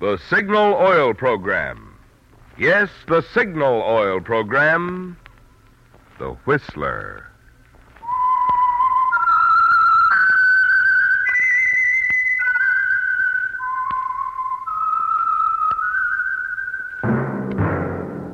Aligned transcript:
The 0.00 0.18
Signal 0.28 0.74
Oil 0.74 1.14
Program. 1.14 1.96
Yes, 2.58 2.90
the 3.06 3.22
Signal 3.32 3.82
Oil 3.82 4.20
Program. 4.20 5.16
The 6.18 6.30
Whistler. 6.44 7.26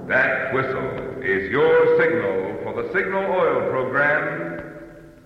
That 0.08 0.52
whistle 0.52 1.22
is 1.22 1.50
your 1.50 1.98
signal 2.00 2.58
for 2.64 2.82
the 2.82 2.92
Signal 2.92 3.24
Oil 3.24 3.70
Program, 3.70 4.62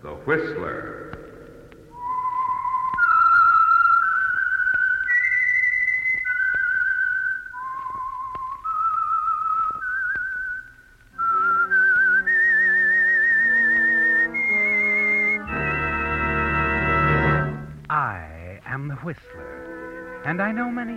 The 0.02 0.10
Whistler. 0.26 0.93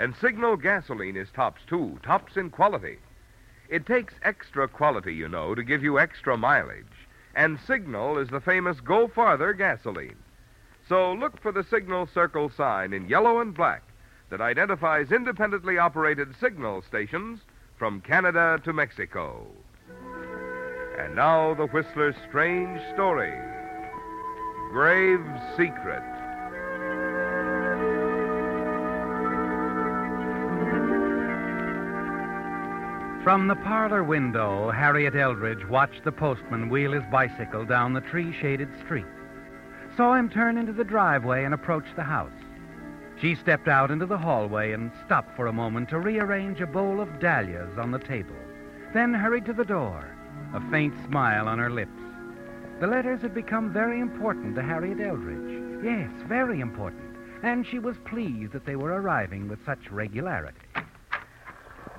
And 0.00 0.16
Signal 0.16 0.56
gasoline 0.56 1.14
is 1.14 1.28
tops, 1.30 1.60
too, 1.68 2.00
tops 2.02 2.38
in 2.38 2.48
quality. 2.48 2.96
It 3.68 3.84
takes 3.84 4.14
extra 4.22 4.66
quality, 4.66 5.14
you 5.14 5.28
know, 5.28 5.54
to 5.54 5.62
give 5.62 5.82
you 5.82 5.98
extra 5.98 6.38
mileage. 6.38 6.86
And 7.34 7.60
Signal 7.60 8.16
is 8.16 8.30
the 8.30 8.40
famous 8.40 8.80
Go 8.80 9.08
Farther 9.08 9.52
gasoline. 9.52 10.16
So 10.88 11.12
look 11.12 11.38
for 11.42 11.52
the 11.52 11.62
Signal 11.62 12.06
Circle 12.06 12.48
sign 12.48 12.94
in 12.94 13.10
yellow 13.10 13.40
and 13.40 13.54
black 13.54 13.82
that 14.30 14.40
identifies 14.40 15.12
independently 15.12 15.76
operated 15.76 16.34
signal 16.40 16.80
stations 16.80 17.40
from 17.76 18.00
Canada 18.00 18.58
to 18.64 18.72
Mexico. 18.72 19.46
And 20.98 21.14
now 21.14 21.52
the 21.52 21.66
Whistler's 21.66 22.16
strange 22.26 22.80
story 22.94 23.38
Grave 24.72 25.20
Secret. 25.58 26.19
From 33.22 33.48
the 33.48 33.56
parlor 33.56 34.02
window, 34.02 34.70
Harriet 34.70 35.14
Eldridge 35.14 35.68
watched 35.68 36.04
the 36.04 36.12
postman 36.12 36.70
wheel 36.70 36.92
his 36.92 37.04
bicycle 37.12 37.66
down 37.66 37.92
the 37.92 38.00
tree 38.00 38.32
shaded 38.32 38.70
street. 38.82 39.04
Saw 39.94 40.14
him 40.14 40.30
turn 40.30 40.56
into 40.56 40.72
the 40.72 40.84
driveway 40.84 41.44
and 41.44 41.52
approach 41.52 41.84
the 41.96 42.02
house. 42.02 42.32
She 43.20 43.34
stepped 43.34 43.68
out 43.68 43.90
into 43.90 44.06
the 44.06 44.16
hallway 44.16 44.72
and 44.72 44.90
stopped 45.04 45.36
for 45.36 45.48
a 45.48 45.52
moment 45.52 45.90
to 45.90 45.98
rearrange 45.98 46.62
a 46.62 46.66
bowl 46.66 46.98
of 46.98 47.20
dahlias 47.20 47.76
on 47.76 47.90
the 47.90 47.98
table, 47.98 48.36
then 48.94 49.12
hurried 49.12 49.44
to 49.44 49.52
the 49.52 49.66
door, 49.66 50.16
a 50.54 50.70
faint 50.70 50.94
smile 51.04 51.46
on 51.46 51.58
her 51.58 51.70
lips. 51.70 52.00
The 52.80 52.86
letters 52.86 53.20
had 53.20 53.34
become 53.34 53.70
very 53.70 54.00
important 54.00 54.54
to 54.54 54.62
Harriet 54.62 54.98
Eldridge. 54.98 55.84
Yes, 55.84 56.10
very 56.26 56.60
important. 56.60 57.16
And 57.42 57.66
she 57.66 57.78
was 57.78 57.98
pleased 58.06 58.52
that 58.52 58.64
they 58.64 58.76
were 58.76 58.98
arriving 58.98 59.46
with 59.46 59.62
such 59.66 59.90
regularity. 59.90 60.69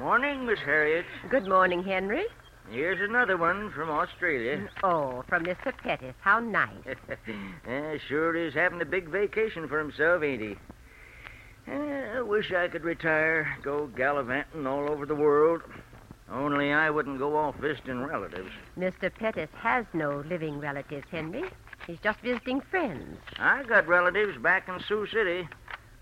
Morning, 0.01 0.47
Miss 0.47 0.57
Harriet. 0.57 1.05
Good 1.29 1.47
morning, 1.47 1.83
Henry. 1.83 2.23
Here's 2.71 2.99
another 3.07 3.37
one 3.37 3.71
from 3.71 3.91
Australia. 3.91 4.67
Oh, 4.81 5.23
from 5.29 5.45
Mr. 5.45 5.77
Pettis. 5.77 6.15
How 6.21 6.39
nice. 6.39 6.73
Eh, 7.67 7.97
sure 8.07 8.35
is 8.35 8.55
having 8.55 8.81
a 8.81 8.85
big 8.85 9.09
vacation 9.09 9.67
for 9.67 9.77
himself, 9.77 10.23
ain't 10.23 10.41
he? 10.41 10.55
Eh, 11.67 12.17
I 12.17 12.21
wish 12.21 12.51
I 12.51 12.67
could 12.67 12.83
retire, 12.83 13.55
go 13.61 13.85
gallivanting 13.95 14.65
all 14.65 14.89
over 14.89 15.05
the 15.05 15.13
world. 15.13 15.61
Only 16.31 16.73
I 16.73 16.89
wouldn't 16.89 17.19
go 17.19 17.37
off 17.37 17.55
visiting 17.57 18.01
relatives. 18.03 18.49
Mr. 18.79 19.13
Pettis 19.13 19.51
has 19.55 19.85
no 19.93 20.23
living 20.27 20.59
relatives, 20.59 21.05
Henry. 21.11 21.43
He's 21.85 21.99
just 22.03 22.19
visiting 22.21 22.61
friends. 22.61 23.19
I 23.37 23.61
got 23.63 23.87
relatives 23.87 24.35
back 24.39 24.67
in 24.67 24.79
Sioux 24.87 25.05
City. 25.05 25.47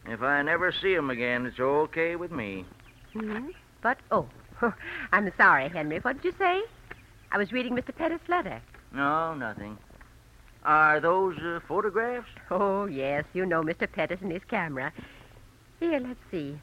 If 0.06 0.22
I 0.22 0.42
never 0.42 0.72
see 0.72 0.96
'em 0.96 1.10
again, 1.10 1.46
it's 1.46 1.60
okay 1.60 2.16
with 2.16 2.32
me. 2.32 2.66
hmm 3.12 3.50
But, 3.82 3.98
oh, 4.12 4.28
I'm 5.12 5.32
sorry, 5.38 5.70
Henry. 5.70 6.00
What 6.00 6.22
did 6.22 6.26
you 6.26 6.34
say? 6.38 6.62
I 7.32 7.38
was 7.38 7.52
reading 7.52 7.76
Mr. 7.76 7.96
Pettis' 7.96 8.20
letter. 8.28 8.62
No, 8.94 9.34
nothing. 9.34 9.78
Are 10.64 11.00
those 11.00 11.38
uh, 11.40 11.60
photographs? 11.68 12.28
Oh, 12.52 12.86
yes, 12.88 13.26
you 13.34 13.46
know 13.46 13.62
Mr. 13.62 13.90
Pettis 13.90 14.22
and 14.22 14.32
his 14.32 14.44
camera. 14.50 14.92
Here, 15.80 16.00
let's 16.00 16.20
see. 16.32 16.58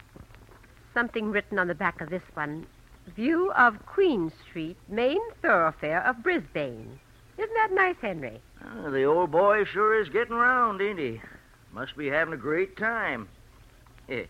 Something 0.93 1.31
written 1.31 1.60
on 1.60 1.69
the 1.69 1.77
back 1.77 2.00
of 2.00 2.10
this 2.10 2.25
one. 2.34 2.66
View 3.15 3.53
of 3.53 3.87
Queen 3.87 4.33
Street, 4.48 4.77
main 4.88 5.21
thoroughfare 5.43 6.04
of 6.04 6.25
Brisbane. 6.25 6.98
Isn't 7.38 7.54
that 7.54 7.71
nice, 7.72 7.94
Henry? 8.00 8.41
Ah, 8.65 8.91
the 8.91 9.04
old 9.04 9.31
boy 9.31 9.65
sure 9.65 10.00
is 10.00 10.09
getting 10.09 10.34
round, 10.34 10.81
ain't 10.81 10.98
he? 10.98 11.21
Must 11.72 11.97
be 11.97 12.09
having 12.09 12.34
a 12.34 12.38
great 12.38 12.77
time. 12.77 13.28
Eh, 14.09 14.25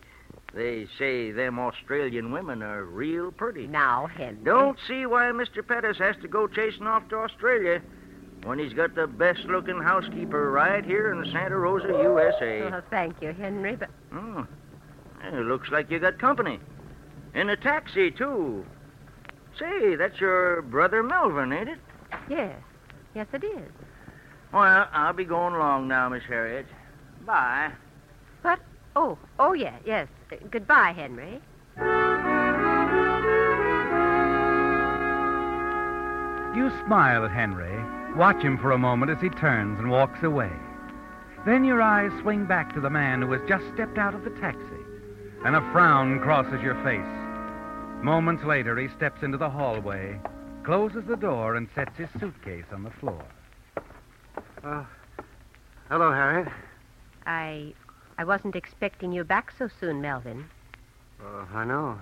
they 0.53 0.87
say 0.97 1.31
them 1.31 1.59
Australian 1.59 2.31
women 2.31 2.63
are 2.63 2.83
real 2.83 3.31
pretty. 3.31 3.67
Now, 3.67 4.07
Henry. 4.07 4.43
Don't 4.43 4.77
see 4.87 5.05
why 5.05 5.25
Mr. 5.25 5.65
Pettis 5.65 5.97
has 5.97 6.15
to 6.21 6.27
go 6.27 6.47
chasing 6.47 6.87
off 6.87 7.07
to 7.09 7.17
Australia 7.17 7.81
when 8.43 8.57
he's 8.59 8.73
got 8.73 8.95
the 8.95 9.07
best 9.07 9.39
looking 9.41 9.81
housekeeper 9.81 10.51
right 10.51 10.85
here 10.85 11.11
in 11.11 11.29
Santa 11.31 11.57
Rosa, 11.57 11.87
USA. 11.87 12.61
Oh, 12.63 12.81
thank 12.89 13.21
you, 13.21 13.33
Henry, 13.33 13.75
but 13.75 13.89
Hmm. 14.11 14.43
Eh, 15.23 15.39
looks 15.39 15.69
like 15.69 15.89
you 15.91 15.99
got 15.99 16.17
company. 16.19 16.59
In 17.33 17.49
a 17.49 17.57
taxi, 17.57 18.11
too. 18.11 18.65
Say, 19.59 19.95
that's 19.95 20.19
your 20.19 20.61
brother 20.61 21.03
Melvin, 21.03 21.51
ain't 21.51 21.69
it? 21.69 21.79
yes, 22.29 22.55
yes, 23.15 23.27
it 23.33 23.43
is. 23.43 23.71
Well, 24.53 24.87
I'll 24.93 25.13
be 25.13 25.25
going 25.25 25.55
along 25.55 25.87
now, 25.87 26.07
Miss 26.09 26.23
Harriet. 26.27 26.67
Bye. 27.25 27.71
But, 28.43 28.59
oh, 28.95 29.17
oh, 29.39 29.53
yeah, 29.53 29.75
yes. 29.85 30.07
Goodbye, 30.51 30.93
Henry. 30.95 31.41
You 36.55 36.71
smile 36.85 37.23
at 37.25 37.31
Henry, 37.31 37.77
watch 38.15 38.41
him 38.41 38.57
for 38.57 38.71
a 38.71 38.77
moment 38.77 39.11
as 39.11 39.21
he 39.21 39.29
turns 39.29 39.79
and 39.79 39.91
walks 39.91 40.23
away. 40.23 40.51
Then 41.45 41.63
your 41.63 41.81
eyes 41.81 42.11
swing 42.21 42.45
back 42.45 42.73
to 42.73 42.81
the 42.81 42.89
man 42.89 43.21
who 43.21 43.31
has 43.33 43.41
just 43.47 43.63
stepped 43.73 43.97
out 43.97 44.15
of 44.15 44.23
the 44.23 44.31
taxi. 44.31 44.61
and 45.45 45.55
a 45.55 45.61
frown 45.71 46.19
crosses 46.19 46.61
your 46.63 46.75
face. 46.83 48.03
Moments 48.03 48.43
later, 48.43 48.75
he 48.77 48.87
steps 48.89 49.21
into 49.21 49.37
the 49.37 49.49
hallway, 49.49 50.19
closes 50.63 51.05
the 51.05 51.15
door, 51.15 51.55
and 51.55 51.69
sets 51.75 51.95
his 51.95 52.09
suitcase 52.19 52.65
on 52.73 52.83
the 52.83 52.89
floor. 52.89 53.23
Uh, 54.63 54.83
hello, 55.89 56.11
Harriet. 56.11 56.47
I. 57.27 57.73
I 58.17 58.23
wasn't 58.23 58.55
expecting 58.55 59.11
you 59.11 59.23
back 59.23 59.51
so 59.57 59.69
soon, 59.79 60.01
Melvin. 60.01 60.49
Uh, 61.21 61.45
I 61.53 61.65
know. 61.65 61.99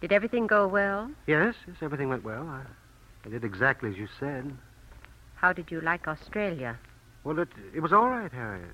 Did 0.00 0.12
everything 0.12 0.46
go 0.46 0.66
well? 0.68 1.10
Yes, 1.26 1.54
yes, 1.66 1.76
everything 1.82 2.08
went 2.08 2.24
well. 2.24 2.46
I, 2.48 2.62
I 3.24 3.28
did 3.30 3.44
exactly 3.44 3.90
as 3.90 3.96
you 3.96 4.08
said. 4.20 4.56
How 5.34 5.52
did 5.52 5.70
you 5.70 5.80
like 5.80 6.06
Australia? 6.06 6.78
Well, 7.24 7.38
it, 7.40 7.48
it 7.74 7.80
was 7.80 7.92
all 7.92 8.08
right, 8.08 8.30
Harriet. 8.32 8.70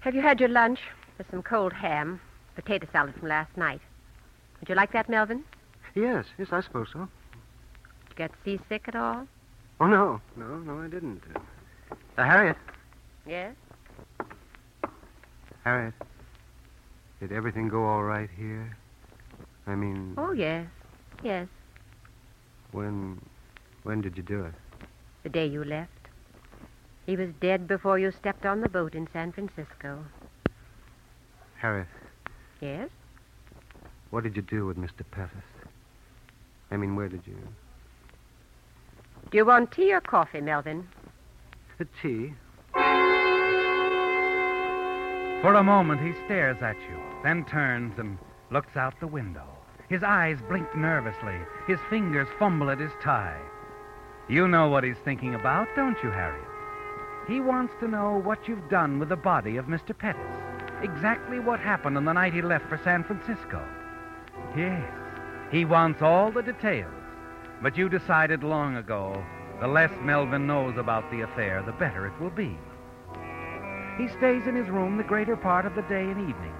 Have 0.00 0.14
you 0.14 0.20
had 0.20 0.40
your 0.40 0.48
lunch? 0.48 0.80
There's 1.16 1.30
some 1.30 1.42
cold 1.42 1.72
ham, 1.72 2.20
potato 2.54 2.86
salad 2.92 3.14
from 3.14 3.28
last 3.28 3.56
night. 3.56 3.80
Would 4.60 4.68
you 4.68 4.74
like 4.74 4.92
that, 4.92 5.08
Melvin? 5.08 5.44
Yes, 5.94 6.26
yes, 6.38 6.48
I 6.52 6.60
suppose 6.60 6.88
so. 6.92 6.98
Did 7.00 7.08
you 8.10 8.16
get 8.16 8.30
seasick 8.44 8.88
at 8.88 8.96
all? 8.96 9.26
Oh, 9.80 9.86
no, 9.86 10.20
no, 10.36 10.58
no, 10.58 10.80
I 10.80 10.88
didn't. 10.88 11.22
Uh, 12.18 12.24
Harriet, 12.24 12.56
Yes. 13.26 13.54
Harriet, 15.64 15.94
did 17.20 17.32
everything 17.32 17.68
go 17.68 17.84
all 17.84 18.02
right 18.02 18.28
here? 18.36 18.76
I 19.66 19.74
mean, 19.74 20.14
Oh, 20.18 20.32
yes. 20.32 20.66
Yes. 21.22 21.46
when, 22.72 23.20
when 23.84 24.00
did 24.00 24.16
you 24.16 24.22
do 24.22 24.44
it? 24.44 24.54
The 25.22 25.28
day 25.28 25.46
you 25.46 25.62
left. 25.62 25.90
He 27.06 27.16
was 27.16 27.30
dead 27.40 27.66
before 27.68 27.98
you 27.98 28.10
stepped 28.12 28.44
on 28.46 28.60
the 28.60 28.68
boat 28.68 28.94
in 28.94 29.08
San 29.12 29.32
Francisco. 29.32 30.04
Harriet, 31.58 31.86
Yes? 32.60 32.88
what 34.10 34.24
did 34.24 34.36
you 34.36 34.42
do 34.42 34.66
with 34.66 34.76
Mr. 34.76 35.04
Pettis? 35.10 35.30
I 36.70 36.76
mean, 36.76 36.96
where 36.96 37.08
did 37.08 37.22
you? 37.26 37.36
Do 39.30 39.36
you 39.38 39.44
want 39.44 39.70
tea 39.72 39.92
or 39.92 40.00
coffee, 40.00 40.40
Melvin? 40.40 40.88
The 41.78 41.86
tea. 42.02 42.34
For 45.42 45.54
a 45.54 45.64
moment, 45.64 46.00
he 46.00 46.12
stares 46.24 46.62
at 46.62 46.76
you, 46.88 46.96
then 47.24 47.44
turns 47.44 47.98
and 47.98 48.16
looks 48.50 48.76
out 48.76 48.94
the 49.00 49.08
window. 49.08 49.42
His 49.88 50.04
eyes 50.04 50.38
blink 50.48 50.72
nervously. 50.76 51.36
His 51.66 51.80
fingers 51.90 52.28
fumble 52.38 52.70
at 52.70 52.78
his 52.78 52.92
tie. 53.02 53.40
You 54.28 54.46
know 54.46 54.68
what 54.68 54.84
he's 54.84 54.98
thinking 55.04 55.34
about, 55.34 55.66
don't 55.74 56.00
you, 56.00 56.10
Harriet? 56.12 56.46
He 57.26 57.40
wants 57.40 57.74
to 57.80 57.88
know 57.88 58.22
what 58.24 58.46
you've 58.46 58.68
done 58.68 59.00
with 59.00 59.08
the 59.08 59.16
body 59.16 59.56
of 59.56 59.66
Mr. 59.66 59.98
Pettis. 59.98 60.22
Exactly 60.80 61.40
what 61.40 61.58
happened 61.58 61.96
on 61.96 62.04
the 62.04 62.12
night 62.12 62.32
he 62.32 62.40
left 62.40 62.68
for 62.68 62.78
San 62.78 63.02
Francisco. 63.02 63.66
Yes, 64.56 64.88
he 65.50 65.64
wants 65.64 66.02
all 66.02 66.30
the 66.30 66.42
details. 66.42 66.94
But 67.60 67.76
you 67.76 67.88
decided 67.88 68.44
long 68.44 68.76
ago 68.76 69.20
the 69.60 69.66
less 69.66 69.92
Melvin 70.02 70.46
knows 70.46 70.76
about 70.76 71.10
the 71.10 71.22
affair, 71.22 71.62
the 71.64 71.72
better 71.72 72.06
it 72.06 72.20
will 72.20 72.30
be. 72.30 72.56
He 73.98 74.08
stays 74.08 74.46
in 74.46 74.56
his 74.56 74.68
room 74.68 74.96
the 74.96 75.04
greater 75.04 75.36
part 75.36 75.66
of 75.66 75.74
the 75.74 75.82
day 75.82 76.02
and 76.02 76.28
evening. 76.28 76.54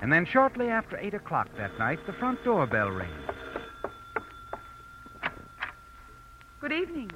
And 0.00 0.10
then 0.10 0.24
shortly 0.24 0.68
after 0.68 0.96
8 0.96 1.14
o'clock 1.14 1.48
that 1.56 1.78
night, 1.78 1.98
the 2.06 2.14
front 2.14 2.42
door 2.42 2.66
bell 2.66 2.88
rings. 2.88 3.12
Good 6.60 6.72
evening. 6.72 7.10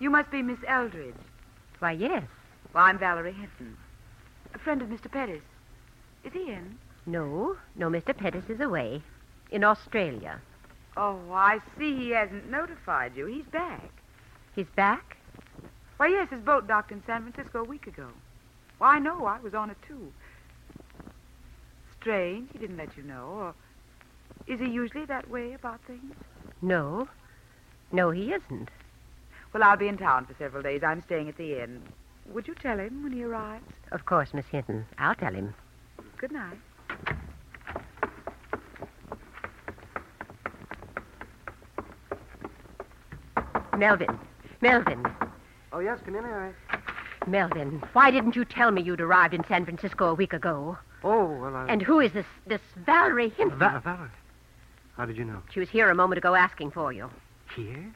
You 0.00 0.10
must 0.10 0.30
be 0.30 0.42
Miss 0.42 0.58
Eldridge. 0.66 1.14
Why, 1.78 1.92
yes. 1.92 2.24
Well, 2.74 2.84
I'm 2.84 2.98
Valerie 2.98 3.32
Hinton, 3.32 3.76
a 4.54 4.58
friend 4.58 4.82
of 4.82 4.88
Mr. 4.88 5.10
Pettis. 5.10 5.42
Is 6.24 6.32
he 6.32 6.50
in? 6.50 6.76
No, 7.06 7.56
no, 7.76 7.88
Mr. 7.88 8.16
Pettis 8.16 8.44
is 8.48 8.60
away. 8.60 9.02
In 9.50 9.64
Australia. 9.64 10.40
Oh, 10.96 11.20
I 11.32 11.60
see 11.78 11.96
he 11.96 12.10
hasn't 12.10 12.50
notified 12.50 13.16
you. 13.16 13.26
He's 13.26 13.46
back. 13.46 13.90
He's 14.54 14.66
back? 14.76 15.16
Why, 15.96 16.08
yes, 16.08 16.30
his 16.30 16.42
boat 16.42 16.66
docked 16.66 16.92
in 16.92 17.02
San 17.06 17.22
Francisco 17.22 17.60
a 17.60 17.64
week 17.64 17.86
ago. 17.86 18.08
Well, 18.78 18.90
I 18.90 18.98
know. 18.98 19.26
I 19.26 19.40
was 19.40 19.54
on 19.54 19.70
it, 19.70 19.76
too. 19.86 20.12
Strange. 22.00 22.50
He 22.52 22.58
didn't 22.58 22.76
let 22.76 22.96
you 22.96 23.02
know. 23.02 23.24
Or 23.24 23.54
is 24.46 24.60
he 24.60 24.68
usually 24.68 25.04
that 25.06 25.28
way 25.28 25.52
about 25.54 25.80
things? 25.86 26.14
No. 26.62 27.08
No, 27.92 28.10
he 28.10 28.32
isn't. 28.32 28.68
Well, 29.52 29.62
I'll 29.62 29.76
be 29.76 29.88
in 29.88 29.96
town 29.98 30.26
for 30.26 30.34
several 30.38 30.62
days. 30.62 30.82
I'm 30.82 31.02
staying 31.02 31.28
at 31.28 31.36
the 31.36 31.62
inn. 31.62 31.82
Would 32.32 32.46
you 32.46 32.54
tell 32.54 32.78
him 32.78 33.02
when 33.02 33.12
he 33.12 33.24
arrives? 33.24 33.64
Of 33.90 34.04
course, 34.04 34.34
Miss 34.34 34.46
Hinton. 34.46 34.84
I'll 34.98 35.14
tell 35.14 35.32
him. 35.32 35.54
Good 36.18 36.32
night. 36.32 36.58
Melvin. 43.76 44.18
Melvin. 44.60 45.06
Oh, 45.72 45.78
yes, 45.78 46.00
come 46.04 46.16
in, 46.16 46.24
Harriet. 46.24 46.54
Melvin, 47.28 47.82
why 47.92 48.10
didn't 48.10 48.36
you 48.36 48.44
tell 48.44 48.70
me 48.70 48.82
you'd 48.82 49.00
arrived 49.00 49.34
in 49.34 49.44
San 49.44 49.64
Francisco 49.64 50.06
a 50.08 50.14
week 50.14 50.32
ago? 50.32 50.78
Oh, 51.04 51.26
well, 51.26 51.54
I. 51.54 51.66
And 51.68 51.80
who 51.82 52.00
is 52.00 52.12
this 52.12 52.26
this 52.46 52.60
Valerie 52.84 53.28
Hinton? 53.30 53.58
Va- 53.58 53.80
Valerie. 53.84 54.10
How 54.96 55.06
did 55.06 55.16
you 55.16 55.24
know? 55.24 55.42
She 55.52 55.60
was 55.60 55.68
here 55.68 55.90
a 55.90 55.94
moment 55.94 56.18
ago 56.18 56.34
asking 56.34 56.72
for 56.72 56.92
you. 56.92 57.08
Here? 57.54 57.92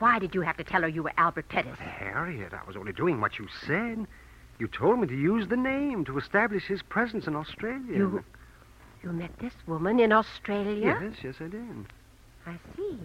Why 0.00 0.18
did 0.18 0.34
you 0.34 0.40
have 0.40 0.56
to 0.56 0.64
tell 0.64 0.82
her 0.82 0.88
you 0.88 1.04
were 1.04 1.12
Albert 1.16 1.48
Pettis? 1.48 1.78
Harriet, 1.78 2.52
I 2.52 2.66
was 2.66 2.76
only 2.76 2.92
doing 2.92 3.20
what 3.20 3.38
you 3.38 3.46
said. 3.66 4.06
You 4.58 4.66
told 4.68 4.98
me 4.98 5.06
to 5.06 5.16
use 5.16 5.46
the 5.48 5.56
name 5.56 6.04
to 6.06 6.18
establish 6.18 6.64
his 6.64 6.82
presence 6.82 7.26
in 7.28 7.36
Australia. 7.36 7.96
You 7.96 8.24
you 9.04 9.12
met 9.12 9.36
this 9.38 9.54
woman 9.66 10.00
in 10.00 10.12
Australia? 10.12 10.98
Yes, 11.00 11.14
yes, 11.22 11.34
I 11.40 11.48
did. 11.48 11.86
I 12.46 12.58
see. 12.76 12.98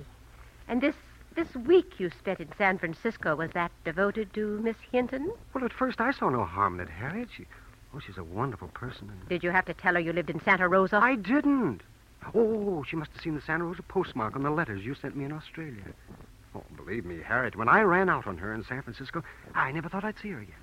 And 0.68 0.82
this 0.82 0.96
this 1.38 1.56
week 1.56 2.00
you 2.00 2.10
spent 2.10 2.40
in 2.40 2.50
San 2.58 2.80
Francisco 2.80 3.36
was 3.36 3.52
that 3.52 3.72
devoted 3.86 4.34
to 4.34 4.60
Miss 4.60 4.76
Hinton? 4.92 5.32
Well, 5.54 5.64
at 5.64 5.72
first 5.72 6.02
I 6.02 6.12
saw 6.12 6.30
no 6.30 6.44
harm 6.44 6.80
in 6.80 6.88
it, 6.88 6.90
Harriet. 6.90 7.30
She, 7.38 7.46
oh, 7.94 8.00
she's 8.00 8.18
a 8.18 8.24
wonderful 8.24 8.70
person. 8.70 9.10
And 9.10 9.30
Did 9.30 9.44
you 9.44 9.52
have 9.52 9.66
to 9.66 9.74
tell 9.76 9.94
her 9.94 10.00
you 10.00 10.12
lived 10.12 10.32
in 10.32 10.42
Santa 10.44 10.68
Rosa? 10.68 10.98
I 10.98 11.16
didn't. 11.16 11.82
Oh, 12.34 12.84
she 12.90 12.96
must 12.96 13.12
have 13.12 13.22
seen 13.22 13.36
the 13.36 13.42
Santa 13.42 13.66
Rosa 13.66 13.84
postmark 13.84 14.36
on 14.36 14.42
the 14.42 14.50
letters 14.50 14.84
you 14.84 14.96
sent 14.96 15.16
me 15.16 15.26
in 15.26 15.32
Australia. 15.32 15.84
Oh, 16.56 16.64
believe 16.76 17.06
me, 17.06 17.20
Harriet, 17.24 17.56
when 17.56 17.70
I 17.70 17.82
ran 17.82 18.10
out 18.10 18.26
on 18.26 18.38
her 18.40 18.52
in 18.54 18.64
San 18.64 18.82
Francisco, 18.82 19.24
I 19.54 19.72
never 19.72 19.90
thought 19.90 20.04
I'd 20.04 20.18
see 20.18 20.30
her 20.32 20.40
again. 20.40 20.56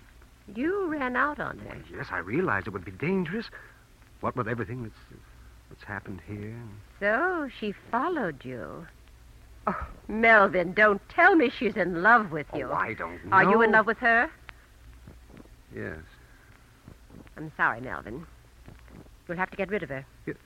You 0.56 0.88
ran 0.88 1.14
out 1.14 1.38
on 1.38 1.58
her. 1.58 1.68
Why, 1.68 1.76
yes, 1.96 2.08
I 2.10 2.18
realized 2.18 2.66
it 2.66 2.72
would 2.72 2.84
be 2.84 2.90
dangerous. 2.90 3.46
What 4.20 4.34
with 4.34 4.48
everything 4.48 4.82
that's 4.82 5.20
that's 5.70 5.84
happened 5.84 6.20
here. 6.26 6.56
So 7.00 7.48
she 7.60 7.72
followed 7.90 8.44
you. 8.44 8.86
Oh, 9.66 9.86
Melvin, 10.08 10.72
don't 10.72 11.00
tell 11.08 11.34
me 11.36 11.50
she's 11.50 11.76
in 11.76 12.02
love 12.02 12.30
with 12.30 12.46
you. 12.54 12.68
Oh, 12.70 12.74
I 12.74 12.94
don't 12.94 13.24
know. 13.24 13.36
Are 13.36 13.44
you 13.44 13.62
in 13.62 13.72
love 13.72 13.86
with 13.86 13.98
her? 13.98 14.30
Yes. 15.74 15.98
I'm 17.36 17.50
sorry, 17.56 17.80
Melvin. 17.80 18.26
You'll 19.26 19.38
have 19.38 19.50
to 19.50 19.56
get 19.56 19.70
rid 19.70 19.82
of 19.82 19.88
her. 19.88 20.04
Get 20.26 20.36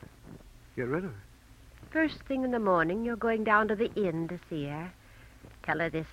rid 0.76 1.04
of 1.04 1.10
her. 1.10 1.22
First 1.90 2.22
thing 2.28 2.44
in 2.44 2.50
the 2.50 2.58
morning, 2.58 3.04
you're 3.04 3.16
going 3.16 3.44
down 3.44 3.68
to 3.68 3.74
the 3.74 3.92
inn 3.94 4.28
to 4.28 4.38
see 4.48 4.66
her. 4.66 4.92
Tell 5.64 5.80
her 5.80 5.90
this 5.90 6.06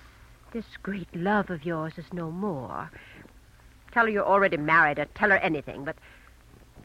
this 0.52 0.64
great 0.82 1.14
love 1.14 1.50
of 1.50 1.64
yours 1.64 1.94
is 1.98 2.12
no 2.12 2.30
more. 2.30 2.90
Tell 3.92 4.04
her 4.04 4.10
you're 4.10 4.24
already 4.24 4.56
married, 4.56 4.98
or 4.98 5.04
tell 5.14 5.30
her 5.30 5.36
anything, 5.38 5.84
but 5.84 5.96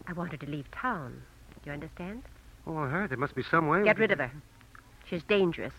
I 0.07 0.13
want 0.13 0.31
her 0.31 0.37
to 0.37 0.45
leave 0.45 0.69
town. 0.71 1.21
Do 1.63 1.69
you 1.69 1.73
understand? 1.73 2.23
Oh, 2.67 2.87
Harriet, 2.87 3.09
there 3.09 3.17
must 3.17 3.35
be 3.35 3.43
some 3.43 3.67
way. 3.67 3.83
Get 3.83 3.99
rid 3.99 4.11
of 4.11 4.19
her. 4.19 4.31
She's 5.09 5.23
dangerous. 5.23 5.73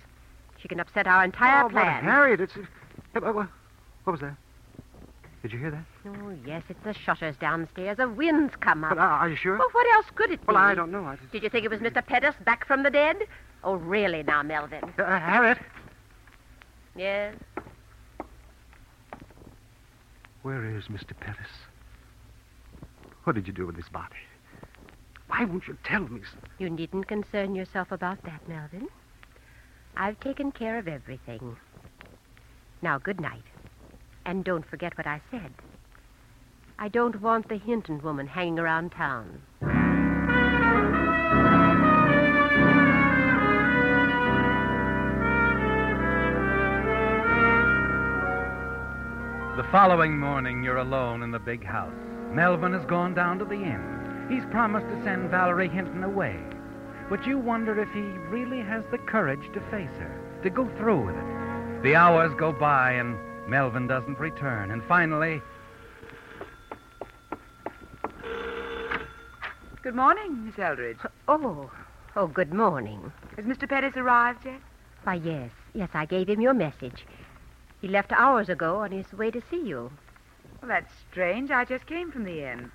She 0.62 0.68
can 0.68 0.78
upset 0.78 1.08
our 1.08 1.24
entire 1.24 1.64
oh, 1.64 1.68
but 1.68 1.72
plan. 1.72 2.04
Harriet, 2.04 2.40
it's. 2.40 2.54
Hey, 2.54 3.20
what, 3.20 3.34
what 3.34 3.48
what 4.04 4.12
was 4.12 4.20
that? 4.20 4.36
Did 5.42 5.52
you 5.52 5.58
hear 5.58 5.72
that? 5.72 5.84
Oh, 6.06 6.36
yes, 6.46 6.62
it's 6.68 6.82
the 6.84 6.94
shutters 6.94 7.36
downstairs. 7.36 7.98
A 7.98 8.08
wind's 8.08 8.54
come 8.60 8.84
up. 8.84 8.90
But, 8.90 8.98
uh, 8.98 9.02
are 9.02 9.28
you 9.28 9.34
sure? 9.34 9.58
Well, 9.58 9.68
what 9.72 9.86
else 9.94 10.06
could 10.14 10.30
it 10.30 10.40
be? 10.40 10.46
Well, 10.46 10.56
I 10.56 10.76
don't 10.76 10.92
know. 10.92 11.04
I 11.04 11.16
just... 11.16 11.32
Did 11.32 11.42
you 11.42 11.48
think 11.48 11.64
it 11.64 11.70
was 11.70 11.80
Mr. 11.80 12.04
Pettis 12.04 12.36
back 12.44 12.64
from 12.64 12.84
the 12.84 12.90
dead? 12.90 13.16
Oh, 13.64 13.74
really 13.74 14.22
now, 14.22 14.42
Melvin? 14.44 14.84
Uh, 14.98 15.18
Harriet, 15.18 15.58
Yes? 16.94 17.34
where 20.42 20.64
is 20.64 20.84
Mr. 20.84 21.18
Pettis? 21.18 21.46
What 23.24 23.34
did 23.34 23.46
you 23.46 23.52
do 23.52 23.66
with 23.66 23.76
his 23.76 23.88
body? 23.88 24.16
Why 25.28 25.44
won't 25.44 25.66
you 25.66 25.76
tell 25.84 26.02
me? 26.02 26.20
You 26.58 26.70
needn't 26.70 27.08
concern 27.08 27.54
yourself 27.54 27.90
about 27.90 28.22
that, 28.24 28.48
Melvin. 28.48 28.88
I've 29.96 30.18
taken 30.20 30.52
care 30.52 30.78
of 30.78 30.88
everything. 30.88 31.56
Now, 32.80 32.98
good 32.98 33.20
night. 33.20 33.42
And 34.24 34.44
don't 34.44 34.66
forget 34.66 34.96
what 34.96 35.06
I 35.06 35.20
said. 35.30 35.52
I 36.78 36.88
don't 36.88 37.20
want 37.20 37.48
the 37.48 37.58
Hinton 37.58 38.02
woman 38.02 38.26
hanging 38.26 38.58
around 38.58 38.90
town. 38.92 39.42
The 49.56 49.68
following 49.70 50.18
morning, 50.18 50.62
you're 50.64 50.78
alone 50.78 51.22
in 51.22 51.30
the 51.30 51.38
big 51.38 51.62
house. 51.62 51.92
Melvin 52.32 52.72
has 52.72 52.84
gone 52.86 53.14
down 53.14 53.38
to 53.38 53.44
the 53.44 53.54
inn. 53.54 54.26
He's 54.30 54.44
promised 54.46 54.86
to 54.88 55.02
send 55.04 55.30
Valerie 55.30 55.68
Hinton 55.68 56.02
away. 56.02 56.40
But 57.08 57.26
you 57.26 57.38
wonder 57.38 57.80
if 57.80 57.90
he 57.92 58.00
really 58.30 58.60
has 58.60 58.84
the 58.90 58.98
courage 58.98 59.52
to 59.52 59.60
face 59.70 59.96
her, 59.98 60.40
to 60.42 60.50
go 60.50 60.68
through 60.76 61.06
with 61.06 61.16
it. 61.16 61.82
The 61.82 61.96
hours 61.96 62.32
go 62.38 62.52
by 62.52 62.92
and 62.92 63.16
Melvin 63.48 63.86
doesn't 63.86 64.18
return. 64.18 64.70
And 64.70 64.82
finally, 64.84 65.42
Good 69.82 69.96
morning, 69.96 70.46
Miss 70.46 70.60
Eldridge. 70.60 70.98
Oh, 71.26 71.68
oh, 72.14 72.28
good 72.28 72.54
morning. 72.54 73.12
Has 73.34 73.44
Mr. 73.44 73.68
Pettis 73.68 73.96
arrived 73.96 74.44
yet? 74.44 74.60
Why, 75.02 75.14
yes, 75.14 75.50
yes, 75.74 75.88
I 75.92 76.04
gave 76.04 76.28
him 76.28 76.40
your 76.40 76.54
message. 76.54 77.04
He 77.80 77.88
left 77.88 78.12
hours 78.12 78.48
ago 78.48 78.76
on 78.76 78.92
his 78.92 79.12
way 79.12 79.32
to 79.32 79.42
see 79.50 79.60
you. 79.60 79.90
Well, 80.60 80.68
that's 80.68 80.94
strange. 81.10 81.50
I 81.50 81.64
just 81.64 81.86
came 81.86 82.12
from 82.12 82.22
the 82.22 82.48
inn. 82.48 82.70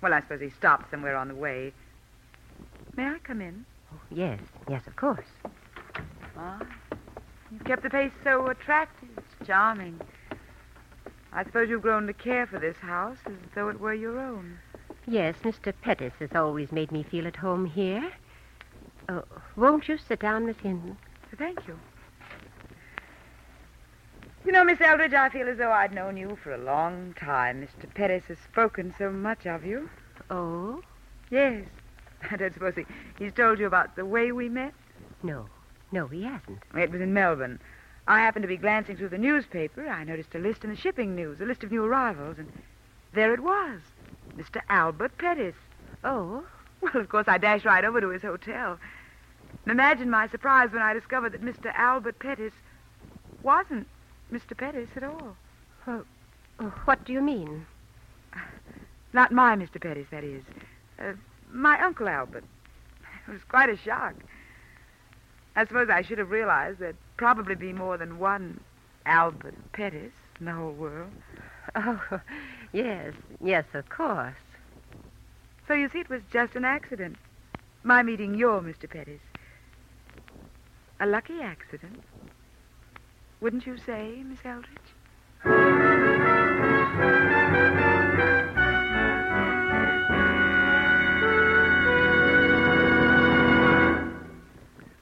Well, 0.00 0.14
I 0.14 0.22
suppose 0.22 0.40
he 0.40 0.48
stopped 0.48 0.90
somewhere 0.90 1.16
on 1.16 1.28
the 1.28 1.34
way. 1.34 1.74
May 2.98 3.06
I 3.06 3.18
come 3.22 3.40
in? 3.40 3.64
Oh, 3.94 4.00
yes, 4.10 4.40
yes, 4.68 4.84
of 4.88 4.96
course. 4.96 5.28
Ah, 6.36 6.60
you've 7.52 7.62
kept 7.62 7.84
the 7.84 7.90
place 7.90 8.10
so 8.24 8.48
attractive. 8.48 9.08
It's 9.16 9.46
charming. 9.46 10.00
I 11.32 11.44
suppose 11.44 11.68
you've 11.68 11.82
grown 11.82 12.08
to 12.08 12.12
care 12.12 12.44
for 12.44 12.58
this 12.58 12.76
house 12.78 13.18
as 13.24 13.34
though 13.54 13.68
it 13.68 13.78
were 13.78 13.94
your 13.94 14.18
own. 14.18 14.58
Yes, 15.06 15.36
Mr. 15.44 15.72
Pettis 15.80 16.14
has 16.18 16.34
always 16.34 16.72
made 16.72 16.90
me 16.90 17.04
feel 17.04 17.28
at 17.28 17.36
home 17.36 17.66
here. 17.66 18.10
Oh, 19.08 19.22
won't 19.54 19.88
you 19.88 19.96
sit 19.96 20.18
down, 20.18 20.46
Miss 20.46 20.56
Hinton? 20.56 20.96
Thank 21.38 21.68
you. 21.68 21.78
You 24.44 24.50
know, 24.50 24.64
Miss 24.64 24.80
Eldridge, 24.80 25.14
I 25.14 25.28
feel 25.28 25.48
as 25.48 25.58
though 25.58 25.70
I'd 25.70 25.94
known 25.94 26.16
you 26.16 26.36
for 26.42 26.52
a 26.52 26.58
long 26.58 27.14
time. 27.14 27.62
Mr. 27.62 27.94
Pettis 27.94 28.24
has 28.26 28.38
spoken 28.38 28.92
so 28.98 29.12
much 29.12 29.46
of 29.46 29.64
you. 29.64 29.88
Oh? 30.30 30.82
Yes. 31.30 31.64
I 32.30 32.36
don't 32.36 32.54
suppose 32.54 32.74
he, 32.74 32.84
he's 33.18 33.32
told 33.32 33.58
you 33.58 33.66
about 33.66 33.96
the 33.96 34.04
way 34.04 34.32
we 34.32 34.48
met? 34.48 34.74
No, 35.22 35.46
no, 35.92 36.06
he 36.06 36.22
hasn't. 36.22 36.62
It 36.74 36.90
was 36.90 37.00
in 37.00 37.12
Melbourne. 37.12 37.58
I 38.06 38.20
happened 38.20 38.42
to 38.42 38.48
be 38.48 38.56
glancing 38.56 38.96
through 38.96 39.10
the 39.10 39.18
newspaper. 39.18 39.86
I 39.86 40.04
noticed 40.04 40.34
a 40.34 40.38
list 40.38 40.64
in 40.64 40.70
the 40.70 40.76
shipping 40.76 41.14
news, 41.14 41.40
a 41.40 41.44
list 41.44 41.62
of 41.62 41.70
new 41.70 41.84
arrivals, 41.84 42.38
and 42.38 42.50
there 43.12 43.34
it 43.34 43.40
was. 43.40 43.80
Mr. 44.36 44.62
Albert 44.68 45.18
Pettis. 45.18 45.54
Oh? 46.04 46.44
Well, 46.80 46.96
of 46.96 47.08
course, 47.08 47.26
I 47.26 47.38
dashed 47.38 47.64
right 47.64 47.84
over 47.84 48.00
to 48.00 48.08
his 48.10 48.22
hotel. 48.22 48.78
And 49.64 49.72
imagine 49.72 50.08
my 50.08 50.28
surprise 50.28 50.70
when 50.70 50.80
I 50.80 50.94
discovered 50.94 51.32
that 51.32 51.42
Mr. 51.42 51.72
Albert 51.74 52.20
Pettis 52.20 52.52
wasn't 53.42 53.88
Mr. 54.32 54.56
Pettis 54.56 54.88
at 54.94 55.02
all. 55.02 55.36
Oh, 55.86 56.04
what 56.84 57.04
do 57.04 57.12
you 57.12 57.20
mean? 57.20 57.66
Not 59.12 59.32
my 59.32 59.56
Mr. 59.56 59.80
Pettis, 59.80 60.06
that 60.10 60.22
is. 60.22 60.44
Uh, 60.98 61.14
my 61.52 61.80
Uncle 61.82 62.08
Albert. 62.08 62.44
It 63.26 63.32
was 63.32 63.42
quite 63.48 63.68
a 63.68 63.76
shock. 63.76 64.14
I 65.56 65.66
suppose 65.66 65.88
I 65.90 66.02
should 66.02 66.18
have 66.18 66.30
realized 66.30 66.78
there'd 66.78 66.96
probably 67.16 67.54
be 67.54 67.72
more 67.72 67.96
than 67.96 68.18
one 68.18 68.60
Albert 69.06 69.54
Pettis 69.72 70.12
in 70.38 70.46
the 70.46 70.52
whole 70.52 70.72
world. 70.72 71.10
Oh, 71.74 72.20
yes, 72.72 73.14
yes, 73.42 73.64
of 73.74 73.88
course. 73.88 74.36
So 75.66 75.74
you 75.74 75.88
see, 75.88 75.98
it 76.00 76.08
was 76.08 76.22
just 76.32 76.54
an 76.54 76.64
accident. 76.64 77.16
My 77.82 78.02
meeting 78.02 78.34
your 78.34 78.60
Mr. 78.60 78.88
Pettis. 78.88 79.20
A 81.00 81.06
lucky 81.06 81.40
accident. 81.40 82.02
Wouldn't 83.40 83.66
you 83.66 83.76
say, 83.78 84.22
Miss 84.24 84.40
Eldridge? 84.44 84.78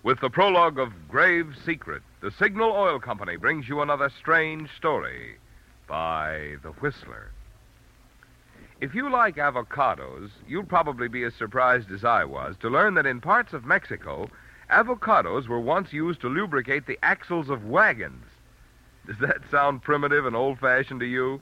With 0.06 0.20
the 0.20 0.30
prologue 0.30 0.78
of 0.78 1.08
Grave 1.08 1.56
Secret, 1.64 2.00
the 2.20 2.30
Signal 2.30 2.70
Oil 2.70 3.00
Company 3.00 3.34
brings 3.34 3.68
you 3.68 3.80
another 3.80 4.08
strange 4.08 4.70
story 4.76 5.38
by 5.88 6.58
The 6.62 6.70
Whistler. 6.70 7.32
If 8.80 8.94
you 8.94 9.10
like 9.10 9.34
avocados, 9.34 10.30
you'll 10.46 10.62
probably 10.62 11.08
be 11.08 11.24
as 11.24 11.34
surprised 11.34 11.90
as 11.90 12.04
I 12.04 12.24
was 12.24 12.54
to 12.60 12.70
learn 12.70 12.94
that 12.94 13.04
in 13.04 13.20
parts 13.20 13.52
of 13.52 13.64
Mexico, 13.64 14.30
avocados 14.70 15.48
were 15.48 15.58
once 15.58 15.92
used 15.92 16.20
to 16.20 16.28
lubricate 16.28 16.86
the 16.86 17.00
axles 17.02 17.50
of 17.50 17.66
wagons. 17.66 18.26
Does 19.08 19.18
that 19.18 19.50
sound 19.50 19.82
primitive 19.82 20.24
and 20.24 20.36
old 20.36 20.60
fashioned 20.60 21.00
to 21.00 21.06
you? 21.06 21.40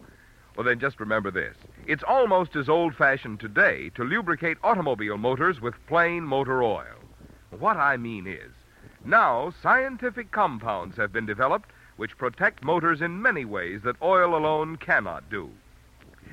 Well, 0.56 0.64
then 0.64 0.80
just 0.80 1.00
remember 1.00 1.30
this 1.30 1.58
it's 1.86 2.02
almost 2.02 2.56
as 2.56 2.70
old 2.70 2.94
fashioned 2.94 3.40
today 3.40 3.90
to 3.90 4.04
lubricate 4.04 4.56
automobile 4.64 5.18
motors 5.18 5.60
with 5.60 5.74
plain 5.86 6.24
motor 6.24 6.62
oil. 6.62 7.03
What 7.58 7.76
I 7.76 7.96
mean 7.96 8.26
is, 8.26 8.52
now 9.04 9.50
scientific 9.62 10.32
compounds 10.32 10.96
have 10.96 11.12
been 11.12 11.26
developed 11.26 11.70
which 11.96 12.18
protect 12.18 12.64
motors 12.64 13.00
in 13.00 13.22
many 13.22 13.44
ways 13.44 13.82
that 13.82 14.00
oil 14.02 14.36
alone 14.36 14.76
cannot 14.76 15.30
do. 15.30 15.50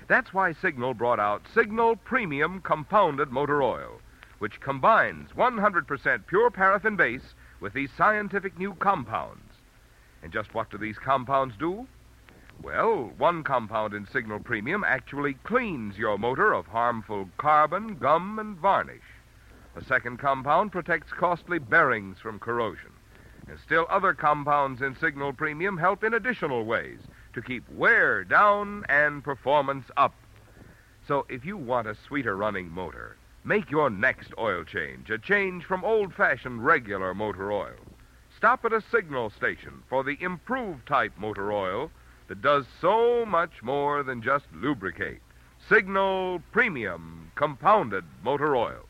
That's 0.07 0.33
why 0.33 0.53
Signal 0.53 0.95
brought 0.95 1.19
out 1.19 1.47
Signal 1.53 1.97
Premium 1.97 2.59
Compounded 2.61 3.31
Motor 3.31 3.61
Oil, 3.61 4.01
which 4.39 4.59
combines 4.59 5.29
100% 5.31 6.25
pure 6.25 6.49
paraffin 6.49 6.95
base 6.95 7.35
with 7.59 7.73
these 7.73 7.91
scientific 7.95 8.57
new 8.57 8.73
compounds. 8.73 9.53
And 10.23 10.33
just 10.33 10.53
what 10.53 10.71
do 10.71 10.77
these 10.77 10.97
compounds 10.97 11.55
do? 11.57 11.87
Well, 12.63 13.11
one 13.17 13.43
compound 13.43 13.93
in 13.93 14.07
Signal 14.07 14.39
Premium 14.39 14.83
actually 14.83 15.35
cleans 15.35 15.97
your 15.97 16.17
motor 16.17 16.53
of 16.53 16.65
harmful 16.67 17.29
carbon, 17.37 17.97
gum, 17.97 18.39
and 18.39 18.57
varnish. 18.57 19.01
A 19.73 19.83
second 19.85 20.19
compound 20.19 20.73
protects 20.73 21.13
costly 21.13 21.57
bearings 21.57 22.19
from 22.19 22.39
corrosion. 22.39 22.91
And 23.47 23.57
still 23.57 23.87
other 23.89 24.13
compounds 24.13 24.81
in 24.81 24.95
Signal 24.95 25.31
Premium 25.31 25.77
help 25.77 26.03
in 26.03 26.13
additional 26.13 26.65
ways 26.65 26.99
to 27.33 27.41
keep 27.41 27.63
wear 27.69 28.25
down 28.25 28.83
and 28.89 29.23
performance 29.23 29.85
up. 29.95 30.13
So 31.07 31.25
if 31.29 31.45
you 31.45 31.55
want 31.55 31.87
a 31.87 31.95
sweeter 31.95 32.35
running 32.35 32.69
motor, 32.69 33.15
make 33.45 33.71
your 33.71 33.89
next 33.89 34.33
oil 34.37 34.65
change 34.65 35.09
a 35.09 35.17
change 35.17 35.63
from 35.63 35.85
old 35.85 36.13
fashioned 36.13 36.65
regular 36.65 37.13
motor 37.13 37.51
oil. 37.51 37.79
Stop 38.35 38.65
at 38.65 38.73
a 38.73 38.81
signal 38.91 39.29
station 39.29 39.83
for 39.87 40.03
the 40.03 40.17
improved 40.21 40.85
type 40.85 41.13
motor 41.17 41.53
oil 41.53 41.91
that 42.27 42.41
does 42.41 42.65
so 42.81 43.25
much 43.25 43.63
more 43.63 44.03
than 44.03 44.21
just 44.21 44.45
lubricate. 44.53 45.21
Signal 45.69 46.41
Premium 46.51 47.31
Compounded 47.35 48.03
Motor 48.23 48.55
Oil. 48.55 48.85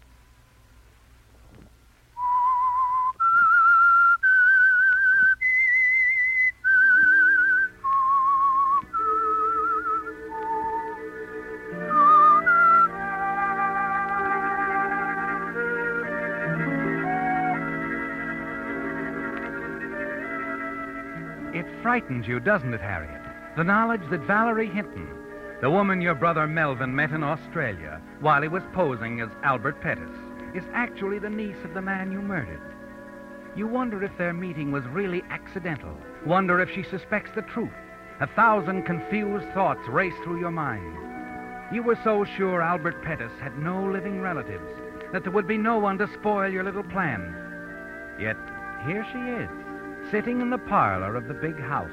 It 21.53 21.65
frightens 21.81 22.27
you, 22.27 22.39
doesn't 22.39 22.74
it, 22.74 22.81
Harriet? 22.81 23.22
The 23.58 23.63
knowledge 23.63 24.01
that 24.10 24.22
Valerie 24.22 24.70
Hinton, 24.70 25.08
the 25.62 25.70
woman 25.70 26.01
your 26.01 26.15
brother 26.15 26.48
Melvin 26.48 26.96
met 26.96 27.12
in 27.12 27.24
Australia 27.24 28.01
while 28.20 28.41
he 28.41 28.48
was 28.48 28.63
posing 28.74 29.22
as 29.22 29.29
Albert 29.43 29.81
Pettis, 29.81 30.10
is 30.55 30.63
actually 30.74 31.20
the 31.20 31.29
niece 31.29 31.63
of 31.63 31.74
the 31.74 31.81
man 31.81 32.12
you 32.12 32.22
murdered. 32.22 32.62
You 33.55 33.67
wonder 33.67 34.03
if 34.03 34.17
their 34.17 34.34
meeting 34.34 34.72
was 34.72 34.84
really 34.86 35.24
accidental. 35.29 35.96
Wonder 36.25 36.60
if 36.62 36.70
she 36.70 36.84
suspects 36.84 37.31
the 37.36 37.41
truth. 37.41 37.70
A 38.22 38.27
thousand 38.27 38.84
confused 38.84 39.46
thoughts 39.53 39.88
race 39.89 40.13
through 40.24 40.39
your 40.39 40.51
mind. 40.51 40.96
You 41.74 41.84
were 41.84 42.00
so 42.03 42.25
sure 42.38 42.62
Albert 42.62 43.03
Pettis 43.03 43.31
had 43.41 43.58
no 43.58 43.84
living 43.84 44.22
relatives, 44.22 44.67
that 45.12 45.24
there 45.24 45.31
would 45.31 45.48
be 45.48 45.58
no 45.58 45.77
one 45.77 45.98
to 45.98 46.08
spoil 46.13 46.50
your 46.50 46.63
little 46.63 46.84
plan. 46.84 47.36
Yet 48.20 48.38
here 48.86 49.05
she 49.12 49.20
is, 49.20 49.50
sitting 50.12 50.41
in 50.41 50.50
the 50.50 50.58
parlor 50.58 51.15
of 51.15 51.30
the 51.30 51.34
big 51.34 51.58
house, 51.58 51.89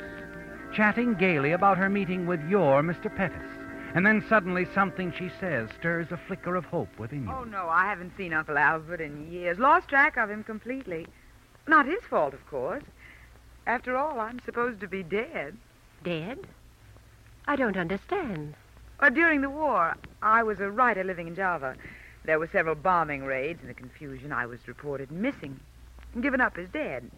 chatting 0.75 1.15
gaily 1.15 1.53
about 1.53 1.79
her 1.79 1.89
meeting 1.89 2.27
with 2.27 2.41
your 2.49 2.83
Mr. 2.83 3.15
Pettis. 3.15 3.49
And 3.95 4.05
then 4.05 4.25
suddenly 4.29 4.67
something 4.75 5.13
she 5.17 5.31
says 5.41 5.71
stirs 5.79 6.09
a 6.11 6.17
flicker 6.27 6.57
of 6.57 6.65
hope 6.65 6.99
within 6.99 7.25
you. 7.25 7.33
Oh, 7.33 7.45
no, 7.45 7.69
I 7.69 7.87
haven't 7.87 8.17
seen 8.17 8.33
Uncle 8.33 8.59
Albert 8.59 9.01
in 9.01 9.31
years. 9.33 9.59
Lost 9.59 9.89
track 9.89 10.17
of 10.17 10.29
him 10.29 10.43
completely. 10.43 11.07
Not 11.69 11.87
his 11.87 12.03
fault, 12.11 12.35
of 12.35 12.45
course. 12.49 12.83
After 13.67 13.97
all, 13.97 14.19
I'm 14.19 14.41
supposed 14.45 14.81
to 14.81 14.89
be 14.89 15.03
dead. 15.03 15.57
Dead? 16.03 16.39
I 17.47 17.57
don't 17.57 17.77
understand. 17.77 18.55
Uh, 19.01 19.11
during 19.11 19.41
the 19.41 19.51
war, 19.51 19.95
I 20.23 20.43
was 20.43 20.59
a 20.59 20.71
writer 20.71 21.05
living 21.05 21.29
in 21.29 21.37
Java. 21.37 21.77
There 22.25 22.39
were 22.39 22.49
several 22.51 22.75
bombing 22.75 23.25
raids. 23.25 23.63
In 23.63 23.69
the 23.69 23.75
confusion, 23.75 24.33
I 24.33 24.47
was 24.47 24.67
reported 24.67 25.13
missing 25.13 25.61
and 26.15 26.23
given 26.23 26.41
up 26.41 26.59
as 26.59 26.69
dead. 26.71 27.11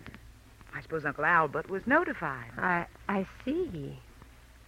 I 0.75 0.83
suppose 0.83 1.05
Uncle 1.05 1.25
Albert 1.25 1.69
was 1.69 1.87
notified. 1.87 2.51
I 2.57 2.87
I 3.09 3.27
see. 3.45 3.99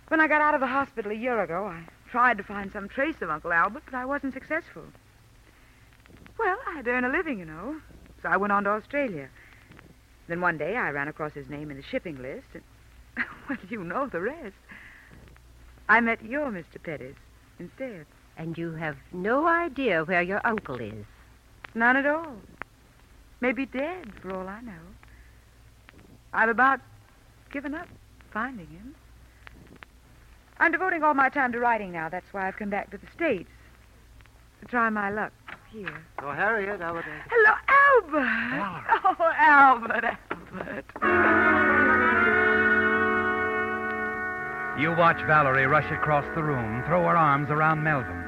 When 0.08 0.20
I 0.20 0.28
got 0.28 0.42
out 0.42 0.54
of 0.54 0.60
the 0.60 0.66
hospital 0.66 1.12
a 1.12 1.14
year 1.14 1.42
ago, 1.42 1.66
I 1.66 1.84
tried 2.10 2.36
to 2.38 2.44
find 2.44 2.70
some 2.72 2.88
trace 2.88 3.22
of 3.22 3.30
Uncle 3.30 3.52
Albert, 3.52 3.84
but 3.86 3.94
I 3.94 4.04
wasn't 4.04 4.34
successful. 4.34 4.84
Well, 6.38 6.58
I 6.68 6.74
had 6.74 6.84
to 6.84 6.90
earn 6.90 7.04
a 7.04 7.08
living, 7.08 7.38
you 7.38 7.44
know. 7.44 7.80
So 8.20 8.28
I 8.28 8.36
went 8.36 8.52
on 8.52 8.64
to 8.64 8.70
Australia. 8.70 9.28
Then 10.28 10.40
one 10.40 10.58
day 10.58 10.76
I 10.76 10.90
ran 10.90 11.08
across 11.08 11.32
his 11.32 11.48
name 11.48 11.70
in 11.70 11.76
the 11.76 11.82
shipping 11.82 12.20
list, 12.20 12.46
and, 12.54 12.62
well, 13.48 13.58
you 13.68 13.82
know 13.82 14.06
the 14.06 14.20
rest. 14.20 14.56
I 15.88 16.00
met 16.00 16.24
your 16.24 16.50
Mr. 16.50 16.82
Pettis 16.82 17.16
instead. 17.58 18.06
And 18.36 18.56
you 18.56 18.72
have 18.72 18.96
no 19.12 19.46
idea 19.46 20.04
where 20.04 20.22
your 20.22 20.40
uncle 20.44 20.80
is. 20.80 21.04
None 21.74 21.96
at 21.96 22.06
all. 22.06 22.36
Maybe 23.40 23.66
dead, 23.66 24.12
for 24.20 24.34
all 24.34 24.48
I 24.48 24.60
know. 24.60 24.72
I've 26.32 26.48
about 26.48 26.80
given 27.52 27.74
up 27.74 27.88
finding 28.32 28.66
him. 28.66 28.94
I'm 30.58 30.72
devoting 30.72 31.02
all 31.02 31.14
my 31.14 31.28
time 31.28 31.52
to 31.52 31.58
writing 31.58 31.92
now. 31.92 32.08
That's 32.08 32.32
why 32.32 32.48
I've 32.48 32.56
come 32.56 32.70
back 32.70 32.90
to 32.92 32.98
the 32.98 33.06
States. 33.14 33.50
To 34.60 34.66
try 34.68 34.88
my 34.90 35.10
luck 35.10 35.32
here. 35.70 36.02
Oh, 36.22 36.30
Harriet, 36.30 36.80
how 36.80 36.92
about 36.92 37.04
Hello, 37.28 37.54
Albert. 37.68 38.84
Oh, 39.04 39.32
Albert, 39.36 40.04
Albert. 40.30 40.84
You 44.80 44.92
watch 44.92 45.18
Valerie 45.26 45.66
rush 45.66 45.90
across 45.92 46.24
the 46.34 46.42
room, 46.42 46.82
throw 46.86 47.02
her 47.02 47.16
arms 47.16 47.50
around 47.50 47.82
Melvin. 47.82 48.22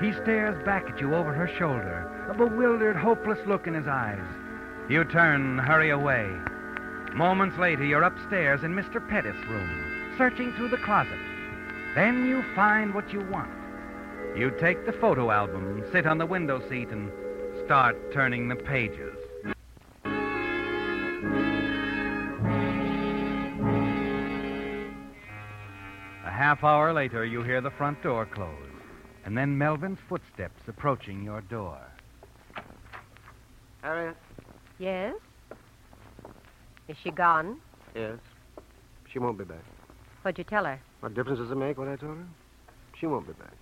He 0.00 0.12
stares 0.22 0.62
back 0.64 0.88
at 0.90 1.00
you 1.00 1.14
over 1.14 1.32
her 1.32 1.48
shoulder, 1.58 2.10
a 2.28 2.34
bewildered, 2.34 2.96
hopeless 2.96 3.38
look 3.46 3.66
in 3.66 3.74
his 3.74 3.86
eyes. 3.86 4.18
You 4.88 5.04
turn, 5.04 5.58
hurry 5.58 5.90
away. 5.90 6.28
Moments 7.16 7.56
later, 7.56 7.82
you're 7.82 8.02
upstairs 8.02 8.62
in 8.62 8.74
Mr. 8.74 9.00
Pettis' 9.08 9.42
room, 9.48 10.12
searching 10.18 10.52
through 10.52 10.68
the 10.68 10.76
closet. 10.76 11.18
Then 11.94 12.26
you 12.26 12.44
find 12.54 12.92
what 12.92 13.10
you 13.10 13.22
want. 13.30 13.50
You 14.36 14.50
take 14.60 14.84
the 14.84 14.92
photo 14.92 15.30
album, 15.30 15.82
sit 15.90 16.06
on 16.06 16.18
the 16.18 16.26
window 16.26 16.60
seat, 16.68 16.90
and 16.90 17.10
start 17.64 17.96
turning 18.12 18.48
the 18.48 18.56
pages. 18.56 19.16
A 26.22 26.30
half 26.30 26.62
hour 26.62 26.92
later, 26.92 27.24
you 27.24 27.42
hear 27.42 27.62
the 27.62 27.70
front 27.70 28.02
door 28.02 28.26
close, 28.26 28.50
and 29.24 29.38
then 29.38 29.56
Melvin's 29.56 30.00
footsteps 30.06 30.68
approaching 30.68 31.22
your 31.22 31.40
door. 31.40 31.80
Harriet? 33.80 34.18
Yes? 34.78 35.14
Is 36.88 36.96
she 37.02 37.10
gone? 37.10 37.58
Yes. 37.94 38.18
She 39.12 39.18
won't 39.18 39.38
be 39.38 39.44
back. 39.44 39.64
What'd 40.22 40.38
you 40.38 40.44
tell 40.44 40.64
her? 40.64 40.80
What 41.00 41.14
difference 41.14 41.38
does 41.38 41.50
it 41.50 41.56
make 41.56 41.78
what 41.78 41.88
I 41.88 41.96
told 41.96 42.18
her? 42.18 42.26
She 42.98 43.06
won't 43.06 43.26
be 43.26 43.32
back. 43.34 43.52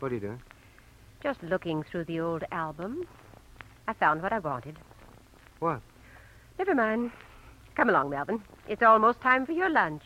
What 0.00 0.12
are 0.12 0.14
you 0.14 0.20
doing? 0.20 0.42
Just 1.22 1.42
looking 1.42 1.82
through 1.82 2.04
the 2.04 2.20
old 2.20 2.44
album. 2.52 3.04
I 3.88 3.92
found 3.92 4.22
what 4.22 4.32
I 4.32 4.38
wanted. 4.38 4.76
What? 5.58 5.80
Never 6.58 6.74
mind. 6.74 7.10
Come 7.76 7.88
along, 7.88 8.10
Melvin. 8.10 8.42
It's 8.68 8.82
almost 8.82 9.20
time 9.20 9.46
for 9.46 9.52
your 9.52 9.70
lunch. 9.70 10.02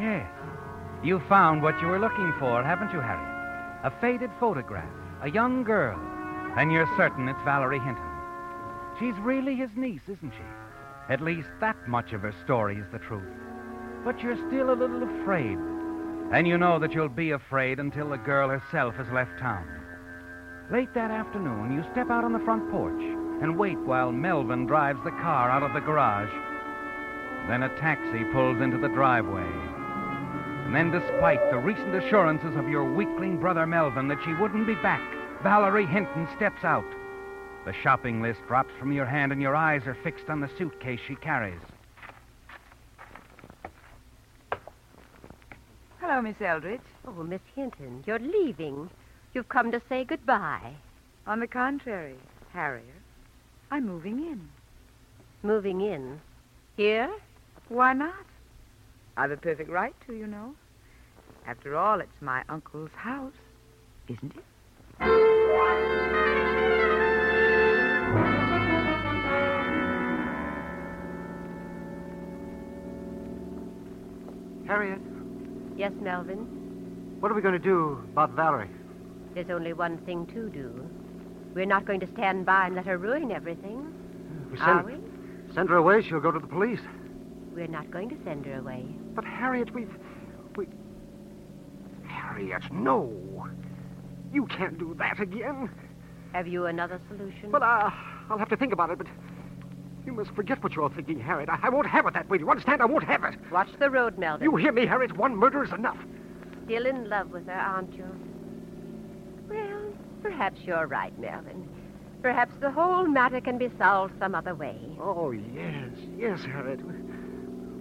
Yes. 0.00 0.26
You 1.02 1.20
found 1.28 1.62
what 1.62 1.80
you 1.80 1.88
were 1.88 1.98
looking 1.98 2.32
for, 2.38 2.62
haven't 2.62 2.92
you, 2.92 3.00
Harriet? 3.00 3.28
A 3.84 3.92
faded 4.00 4.30
photograph, 4.38 4.88
a 5.22 5.30
young 5.30 5.62
girl, 5.62 6.00
and 6.56 6.72
you're 6.72 6.88
certain 6.96 7.28
it's 7.28 7.42
Valerie 7.44 7.78
Hinton. 7.78 8.02
She's 8.98 9.14
really 9.20 9.54
his 9.54 9.70
niece, 9.76 10.02
isn't 10.08 10.32
she? 10.32 10.44
At 11.10 11.20
least 11.20 11.48
that 11.60 11.76
much 11.86 12.12
of 12.12 12.22
her 12.22 12.34
story 12.44 12.76
is 12.76 12.86
the 12.90 12.98
truth. 12.98 13.28
But 14.02 14.20
you're 14.20 14.36
still 14.48 14.72
a 14.72 14.80
little 14.80 15.02
afraid. 15.02 15.58
And 16.32 16.48
you 16.48 16.56
know 16.56 16.78
that 16.78 16.94
you'll 16.94 17.08
be 17.08 17.32
afraid 17.32 17.80
until 17.80 18.08
the 18.08 18.16
girl 18.16 18.48
herself 18.48 18.94
has 18.94 19.08
left 19.12 19.38
town. 19.38 19.68
Late 20.70 20.94
that 20.94 21.10
afternoon, 21.10 21.74
you 21.74 21.84
step 21.92 22.08
out 22.10 22.24
on 22.24 22.32
the 22.32 22.38
front 22.38 22.70
porch 22.70 23.02
and 23.42 23.58
wait 23.58 23.78
while 23.80 24.12
Melvin 24.12 24.66
drives 24.66 25.02
the 25.04 25.10
car 25.10 25.50
out 25.50 25.62
of 25.62 25.74
the 25.74 25.80
garage. 25.80 26.30
Then 27.48 27.64
a 27.64 27.76
taxi 27.76 28.24
pulls 28.32 28.60
into 28.62 28.78
the 28.78 28.88
driveway. 28.88 29.69
And 30.70 30.92
then, 30.92 31.00
despite 31.00 31.50
the 31.50 31.58
recent 31.58 31.96
assurances 31.96 32.54
of 32.54 32.68
your 32.68 32.84
weakling 32.84 33.38
brother 33.40 33.66
Melvin 33.66 34.06
that 34.06 34.22
she 34.24 34.34
wouldn't 34.34 34.68
be 34.68 34.76
back, 34.76 35.02
Valerie 35.42 35.84
Hinton 35.84 36.28
steps 36.36 36.62
out. 36.62 36.84
The 37.64 37.72
shopping 37.82 38.22
list 38.22 38.38
drops 38.46 38.70
from 38.78 38.92
your 38.92 39.04
hand, 39.04 39.32
and 39.32 39.42
your 39.42 39.56
eyes 39.56 39.84
are 39.88 39.96
fixed 40.04 40.28
on 40.28 40.38
the 40.38 40.48
suitcase 40.56 41.00
she 41.08 41.16
carries. 41.16 41.58
Hello, 45.98 46.22
Miss 46.22 46.40
Eldridge. 46.40 46.80
Oh, 47.04 47.24
Miss 47.24 47.42
Hinton, 47.56 48.04
you're 48.06 48.20
leaving. 48.20 48.88
You've 49.34 49.48
come 49.48 49.72
to 49.72 49.82
say 49.88 50.04
goodbye. 50.04 50.76
On 51.26 51.40
the 51.40 51.48
contrary, 51.48 52.14
Harriet, 52.52 52.84
I'm 53.72 53.88
moving 53.88 54.20
in. 54.20 54.48
Moving 55.42 55.80
in. 55.80 56.20
Here? 56.76 57.10
Why 57.68 57.92
not? 57.92 58.24
I've 59.20 59.32
a 59.32 59.36
perfect 59.36 59.68
right 59.68 59.94
to, 60.06 60.14
you 60.14 60.26
know. 60.26 60.54
After 61.46 61.76
all, 61.76 62.00
it's 62.00 62.22
my 62.22 62.42
uncle's 62.48 62.88
house, 62.96 63.34
isn't 64.08 64.32
it? 64.34 65.50
Harriet, 74.66 75.00
Yes, 75.76 75.92
Melvin. 76.00 76.46
what 77.20 77.30
are 77.32 77.34
we 77.34 77.42
going 77.42 77.54
to 77.54 77.58
do 77.58 77.98
about 78.12 78.32
Valerie? 78.32 78.70
There's 79.34 79.50
only 79.50 79.72
one 79.72 79.98
thing 79.98 80.26
to 80.28 80.48
do. 80.50 80.88
We're 81.54 81.66
not 81.66 81.84
going 81.84 82.00
to 82.00 82.06
stand 82.12 82.46
by 82.46 82.66
and 82.66 82.76
let 82.76 82.86
her 82.86 82.98
ruin 82.98 83.32
everything, 83.32 83.92
We 84.52 84.58
are 84.60 84.64
send, 84.82 84.86
we? 84.86 85.54
send 85.54 85.68
her 85.70 85.76
away, 85.76 86.02
she'll 86.02 86.20
go 86.20 86.30
to 86.30 86.38
the 86.38 86.46
police. 86.46 86.80
We're 87.54 87.66
not 87.66 87.90
going 87.90 88.08
to 88.10 88.16
send 88.24 88.46
her 88.46 88.56
away. 88.58 88.84
But 89.14 89.24
Harriet, 89.24 89.72
we've. 89.74 89.92
We. 90.56 90.68
Harriet, 92.06 92.62
no. 92.72 93.12
You 94.32 94.46
can't 94.46 94.78
do 94.78 94.94
that 94.98 95.20
again. 95.20 95.70
Have 96.32 96.46
you 96.46 96.66
another 96.66 97.00
solution? 97.08 97.50
Well, 97.50 97.62
uh, 97.62 97.90
I'll 98.28 98.38
have 98.38 98.48
to 98.50 98.56
think 98.56 98.72
about 98.72 98.90
it, 98.90 98.98
but. 98.98 99.06
You 100.06 100.14
must 100.14 100.30
forget 100.30 100.62
what 100.62 100.74
you're 100.74 100.88
thinking, 100.88 101.20
Harriet. 101.20 101.50
I, 101.50 101.58
I 101.64 101.68
won't 101.68 101.86
have 101.86 102.06
it 102.06 102.14
that 102.14 102.28
way. 102.28 102.38
Do 102.38 102.44
you 102.44 102.50
understand? 102.50 102.80
I 102.80 102.86
won't 102.86 103.04
have 103.04 103.22
it. 103.24 103.34
Watch 103.52 103.68
the 103.78 103.90
road, 103.90 104.16
Melvin. 104.16 104.44
You 104.44 104.56
hear 104.56 104.72
me, 104.72 104.86
Harriet? 104.86 105.16
One 105.16 105.36
murder 105.36 105.62
is 105.62 105.72
enough. 105.72 105.98
Still 106.64 106.86
in 106.86 107.08
love 107.08 107.30
with 107.30 107.46
her, 107.46 107.52
aren't 107.52 107.92
you? 107.94 108.06
Well, 109.48 109.92
perhaps 110.22 110.60
you're 110.62 110.86
right, 110.86 111.16
Melvin. 111.18 111.68
Perhaps 112.22 112.54
the 112.60 112.70
whole 112.70 113.06
matter 113.06 113.40
can 113.40 113.58
be 113.58 113.70
solved 113.78 114.14
some 114.18 114.34
other 114.34 114.54
way. 114.54 114.78
Oh, 115.00 115.32
yes, 115.32 115.90
yes, 116.16 116.44
Harriet. 116.44 116.80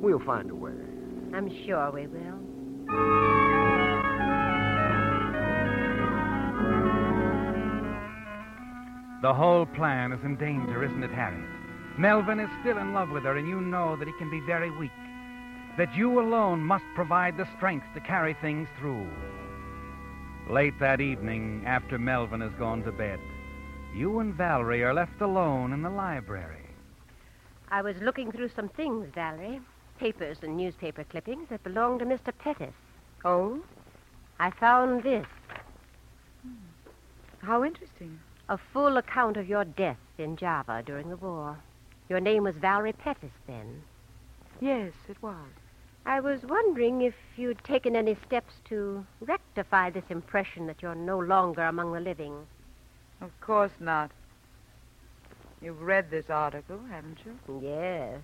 We'll 0.02 0.20
find 0.20 0.50
a 0.50 0.56
way. 0.56 0.74
I'm 1.34 1.50
sure 1.66 1.92
we 1.92 2.08
will. 2.08 2.40
The 9.22 9.34
whole 9.34 9.66
plan 9.66 10.14
is 10.14 10.24
in 10.24 10.38
danger, 10.38 10.84
isn't 10.84 11.04
it, 11.04 11.12
Harriet? 11.12 11.44
Melvin 11.98 12.40
is 12.40 12.50
still 12.62 12.78
in 12.78 12.94
love 12.94 13.10
with 13.10 13.24
her, 13.24 13.36
and 13.36 13.48
you 13.48 13.60
know 13.60 13.98
that 13.98 14.08
he 14.08 14.14
can 14.18 14.30
be 14.30 14.40
very 14.40 14.72
weak. 14.72 14.92
That 15.78 15.94
you 15.94 16.22
alone 16.22 16.62
must 16.62 16.86
provide 16.96 17.36
the 17.38 17.48
strength 17.58 17.86
to 17.94 18.00
carry 18.00 18.34
things 18.42 18.70
through. 18.80 19.08
Late 20.50 20.80
that 20.80 21.02
evening, 21.02 21.64
after 21.66 22.00
Melvin 22.00 22.42
has 22.42 22.54
gone 22.58 22.82
to 22.84 22.92
bed, 22.92 23.20
you 23.94 24.20
and 24.20 24.34
Valerie 24.34 24.84
are 24.84 24.94
left 24.94 25.20
alone 25.20 25.74
in 25.74 25.82
the 25.82 25.90
library. 25.90 26.66
I 27.70 27.82
was 27.82 27.96
looking 28.02 28.32
through 28.32 28.50
some 28.56 28.70
things, 28.70 29.08
Valerie. 29.14 29.60
Papers 30.00 30.38
and 30.42 30.56
newspaper 30.56 31.04
clippings 31.04 31.50
that 31.50 31.64
belonged 31.64 32.00
to 32.00 32.06
Mr. 32.06 32.32
Pettis. 32.38 32.74
Oh? 33.26 33.60
I 34.40 34.50
found 34.50 35.04
this 35.04 35.28
hmm. 36.42 36.54
How 37.46 37.66
interesting. 37.66 38.18
a 38.48 38.58
full 38.58 38.96
account 38.96 39.36
of 39.36 39.50
your 39.50 39.66
death 39.66 40.00
in 40.18 40.38
Java 40.38 40.82
during 40.86 41.10
the 41.10 41.18
war. 41.18 41.58
Your 42.08 42.22
name 42.22 42.44
was 42.44 42.56
Valerie 42.56 42.94
Pettis 42.94 43.34
then. 43.46 43.82
Yes, 44.62 44.94
it 45.10 45.22
was. 45.22 45.36
I 46.06 46.22
was 46.22 46.44
wondering 46.44 47.02
if 47.02 47.14
you'd 47.36 47.64
taken 47.66 47.96
any 47.96 48.16
steps 48.26 48.54
to 48.70 49.06
rectify 49.20 49.90
this 49.90 50.06
impression 50.10 50.66
that 50.68 50.82
you're 50.82 50.96
no 50.96 51.20
longer 51.20 51.64
among 51.64 51.92
the 51.92 52.00
living. 52.00 52.48
Of 53.22 53.32
course 53.42 53.74
not. 53.80 54.12
You've 55.62 55.82
read 55.82 56.10
this 56.10 56.30
article, 56.30 56.80
haven't 56.90 57.20
you? 57.26 57.60
Yes. 57.62 58.22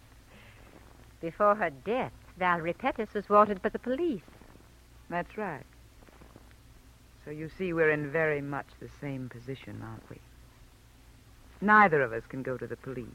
Before 1.21 1.55
her 1.55 1.69
death, 1.69 2.11
Valerie 2.37 2.73
Pettis 2.73 3.13
was 3.13 3.29
wanted 3.29 3.61
by 3.61 3.69
the 3.69 3.79
police. 3.79 4.21
That's 5.09 5.37
right. 5.37 5.65
So 7.23 7.31
you 7.31 7.49
see, 7.57 7.73
we're 7.73 7.89
in 7.89 8.11
very 8.11 8.41
much 8.41 8.67
the 8.79 8.89
same 9.01 9.29
position, 9.29 9.81
aren't 9.83 10.09
we? 10.09 10.17
Neither 11.61 12.01
of 12.01 12.13
us 12.13 12.23
can 12.27 12.43
go 12.43 12.57
to 12.57 12.67
the 12.67 12.75
police, 12.75 13.07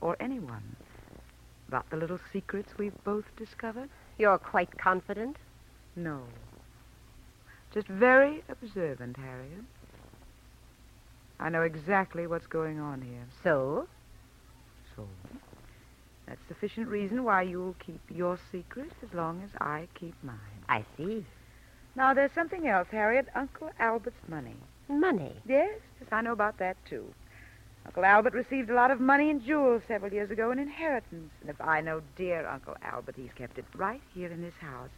or 0.00 0.16
anyone, 0.18 0.76
about 1.68 1.88
the 1.90 1.96
little 1.96 2.18
secrets 2.32 2.72
we've 2.78 3.04
both 3.04 3.24
discovered. 3.36 3.88
You're 4.18 4.38
quite 4.38 4.76
confident? 4.78 5.36
No. 5.94 6.22
Just 7.72 7.86
very 7.86 8.42
observant, 8.48 9.16
Harriet. 9.16 9.64
I 11.38 11.50
know 11.50 11.62
exactly 11.62 12.26
what's 12.26 12.46
going 12.46 12.80
on 12.80 13.02
here. 13.02 13.26
So? 13.44 13.86
So? 14.96 15.06
That's 16.28 16.40
sufficient 16.46 16.88
reason 16.88 17.24
why 17.24 17.40
you'll 17.42 17.76
keep 17.78 18.02
your 18.10 18.38
secret 18.52 18.90
as 19.02 19.14
long 19.14 19.42
as 19.42 19.50
I 19.62 19.88
keep 19.94 20.14
mine. 20.22 20.36
I 20.68 20.84
see. 20.96 21.24
Now, 21.96 22.12
there's 22.12 22.32
something 22.32 22.68
else, 22.68 22.88
Harriet. 22.90 23.28
Uncle 23.34 23.70
Albert's 23.80 24.28
money. 24.28 24.56
Money. 24.88 25.32
Yes, 25.46 25.80
yes, 25.98 26.08
I 26.12 26.20
know 26.20 26.32
about 26.32 26.58
that, 26.58 26.76
too. 26.84 27.06
Uncle 27.86 28.04
Albert 28.04 28.34
received 28.34 28.68
a 28.68 28.74
lot 28.74 28.90
of 28.90 29.00
money 29.00 29.30
and 29.30 29.42
jewels 29.42 29.82
several 29.88 30.12
years 30.12 30.30
ago, 30.30 30.50
an 30.50 30.58
inheritance. 30.58 31.30
And 31.40 31.48
if 31.48 31.58
I 31.62 31.80
know 31.80 32.02
dear 32.16 32.46
Uncle 32.46 32.76
Albert, 32.82 33.14
he's 33.16 33.32
kept 33.34 33.56
it 33.56 33.64
right 33.74 34.02
here 34.12 34.30
in 34.30 34.42
this 34.42 34.54
house. 34.60 34.90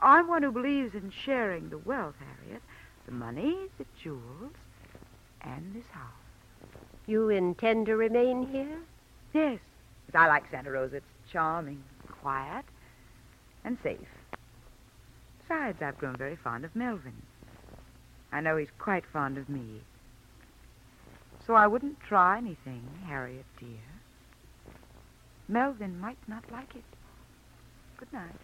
I'm 0.00 0.26
one 0.26 0.42
who 0.42 0.50
believes 0.50 0.92
in 0.92 1.12
sharing 1.24 1.70
the 1.70 1.78
wealth, 1.78 2.16
Harriet. 2.18 2.62
The 3.06 3.12
money, 3.12 3.56
the 3.78 3.86
jewels, 4.02 4.52
and 5.40 5.72
this 5.72 5.86
house. 5.92 6.10
You 7.06 7.28
intend 7.28 7.86
to 7.86 7.96
remain 7.96 8.48
here? 8.48 8.78
Yes. 9.32 9.60
I 10.14 10.26
like 10.26 10.44
Santa 10.50 10.70
Rosa. 10.70 10.96
It's 10.96 11.06
charming, 11.32 11.82
quiet, 12.22 12.64
and 13.64 13.76
safe. 13.82 13.98
Besides, 15.42 15.82
I've 15.82 15.98
grown 15.98 16.16
very 16.16 16.36
fond 16.36 16.64
of 16.64 16.74
Melvin. 16.74 17.22
I 18.32 18.40
know 18.40 18.56
he's 18.56 18.68
quite 18.78 19.04
fond 19.12 19.38
of 19.38 19.48
me. 19.48 19.80
So 21.46 21.54
I 21.54 21.66
wouldn't 21.66 22.00
try 22.00 22.38
anything, 22.38 22.82
Harriet, 23.06 23.46
dear. 23.58 23.78
Melvin 25.48 25.98
might 25.98 26.18
not 26.26 26.44
like 26.52 26.74
it. 26.74 26.84
Good 27.96 28.12
night. 28.12 28.34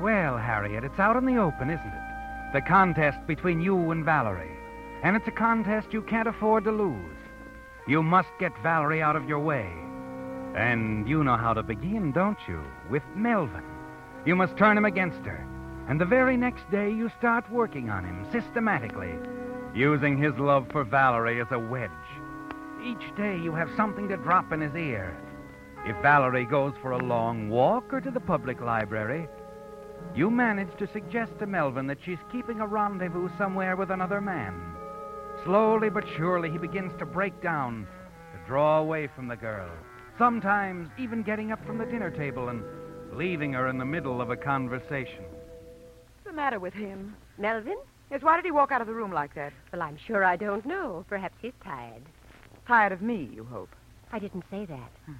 Well, 0.00 0.38
Harriet, 0.38 0.82
it's 0.82 0.98
out 0.98 1.16
in 1.16 1.26
the 1.26 1.36
open, 1.36 1.70
isn't 1.70 1.86
it? 1.86 2.11
The 2.52 2.60
contest 2.60 3.18
between 3.26 3.62
you 3.62 3.92
and 3.92 4.04
Valerie. 4.04 4.58
And 5.02 5.16
it's 5.16 5.26
a 5.26 5.32
contest 5.32 5.92
you 5.92 6.02
can't 6.02 6.28
afford 6.28 6.64
to 6.64 6.70
lose. 6.70 7.16
You 7.88 8.02
must 8.02 8.28
get 8.38 8.52
Valerie 8.62 9.00
out 9.00 9.16
of 9.16 9.26
your 9.26 9.38
way. 9.38 9.72
And 10.54 11.08
you 11.08 11.24
know 11.24 11.38
how 11.38 11.54
to 11.54 11.62
begin, 11.62 12.12
don't 12.12 12.36
you? 12.46 12.62
With 12.90 13.02
Melvin. 13.16 13.64
You 14.26 14.36
must 14.36 14.58
turn 14.58 14.76
him 14.76 14.84
against 14.84 15.24
her. 15.24 15.46
And 15.88 15.98
the 15.98 16.04
very 16.04 16.36
next 16.36 16.70
day, 16.70 16.90
you 16.90 17.10
start 17.18 17.50
working 17.50 17.88
on 17.88 18.04
him 18.04 18.26
systematically, 18.30 19.14
using 19.74 20.18
his 20.18 20.34
love 20.36 20.66
for 20.70 20.84
Valerie 20.84 21.40
as 21.40 21.50
a 21.52 21.58
wedge. 21.58 21.90
Each 22.84 23.16
day, 23.16 23.38
you 23.38 23.54
have 23.54 23.70
something 23.78 24.08
to 24.08 24.18
drop 24.18 24.52
in 24.52 24.60
his 24.60 24.74
ear. 24.74 25.16
If 25.86 25.96
Valerie 26.02 26.44
goes 26.44 26.74
for 26.82 26.92
a 26.92 26.98
long 26.98 27.48
walk 27.48 27.92
or 27.94 28.00
to 28.02 28.10
the 28.10 28.20
public 28.20 28.60
library, 28.60 29.26
you 30.14 30.30
manage 30.30 30.76
to 30.78 30.86
suggest 30.92 31.32
to 31.38 31.46
Melvin 31.46 31.86
that 31.86 31.98
she's 32.04 32.18
keeping 32.30 32.60
a 32.60 32.66
rendezvous 32.66 33.28
somewhere 33.38 33.76
with 33.76 33.90
another 33.90 34.20
man. 34.20 34.54
Slowly 35.44 35.90
but 35.90 36.04
surely, 36.16 36.50
he 36.50 36.58
begins 36.58 36.92
to 36.98 37.06
break 37.06 37.40
down, 37.42 37.86
to 38.32 38.46
draw 38.46 38.78
away 38.78 39.08
from 39.14 39.28
the 39.28 39.36
girl. 39.36 39.70
Sometimes 40.18 40.88
even 40.98 41.22
getting 41.22 41.50
up 41.50 41.64
from 41.66 41.78
the 41.78 41.86
dinner 41.86 42.10
table 42.10 42.48
and 42.48 42.62
leaving 43.12 43.52
her 43.54 43.68
in 43.68 43.78
the 43.78 43.84
middle 43.84 44.20
of 44.20 44.30
a 44.30 44.36
conversation. 44.36 45.24
What's 45.24 46.26
the 46.26 46.32
matter 46.32 46.60
with 46.60 46.74
him? 46.74 47.16
Melvin? 47.38 47.78
Yes, 48.10 48.22
why 48.22 48.36
did 48.36 48.44
he 48.44 48.50
walk 48.50 48.70
out 48.70 48.82
of 48.82 48.86
the 48.86 48.92
room 48.92 49.12
like 49.12 49.34
that? 49.34 49.52
Well, 49.72 49.82
I'm 49.82 49.96
sure 50.06 50.22
I 50.22 50.36
don't 50.36 50.66
know. 50.66 51.04
Perhaps 51.08 51.36
he's 51.40 51.52
tired. 51.64 52.02
Tired 52.66 52.92
of 52.92 53.00
me, 53.00 53.30
you 53.32 53.44
hope. 53.44 53.70
I 54.12 54.18
didn't 54.18 54.44
say 54.50 54.66
that. 54.66 54.90
Hmm. 55.06 55.12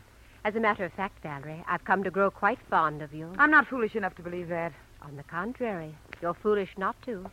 As 0.45 0.57
a 0.57 0.61
matter 0.61 0.85
of 0.85 0.93
fact, 0.93 1.23
Valerie, 1.23 1.63
I've 1.69 1.85
come 1.85 2.03
to 2.03 2.11
grow 2.11 2.29
quite 2.31 2.59
fond 2.69 3.01
of 3.01 3.15
you. 3.15 3.33
I'm 3.39 3.51
not 3.51 3.69
foolish 3.69 3.95
enough 3.95 4.17
to 4.17 4.23
believe 4.23 4.49
that. 4.49 4.73
On 5.03 5.17
the 5.17 5.23
contrary, 5.23 5.95
you're 6.21 6.35
foolish 6.35 6.71
not 6.77 7.01
to. 7.03 7.25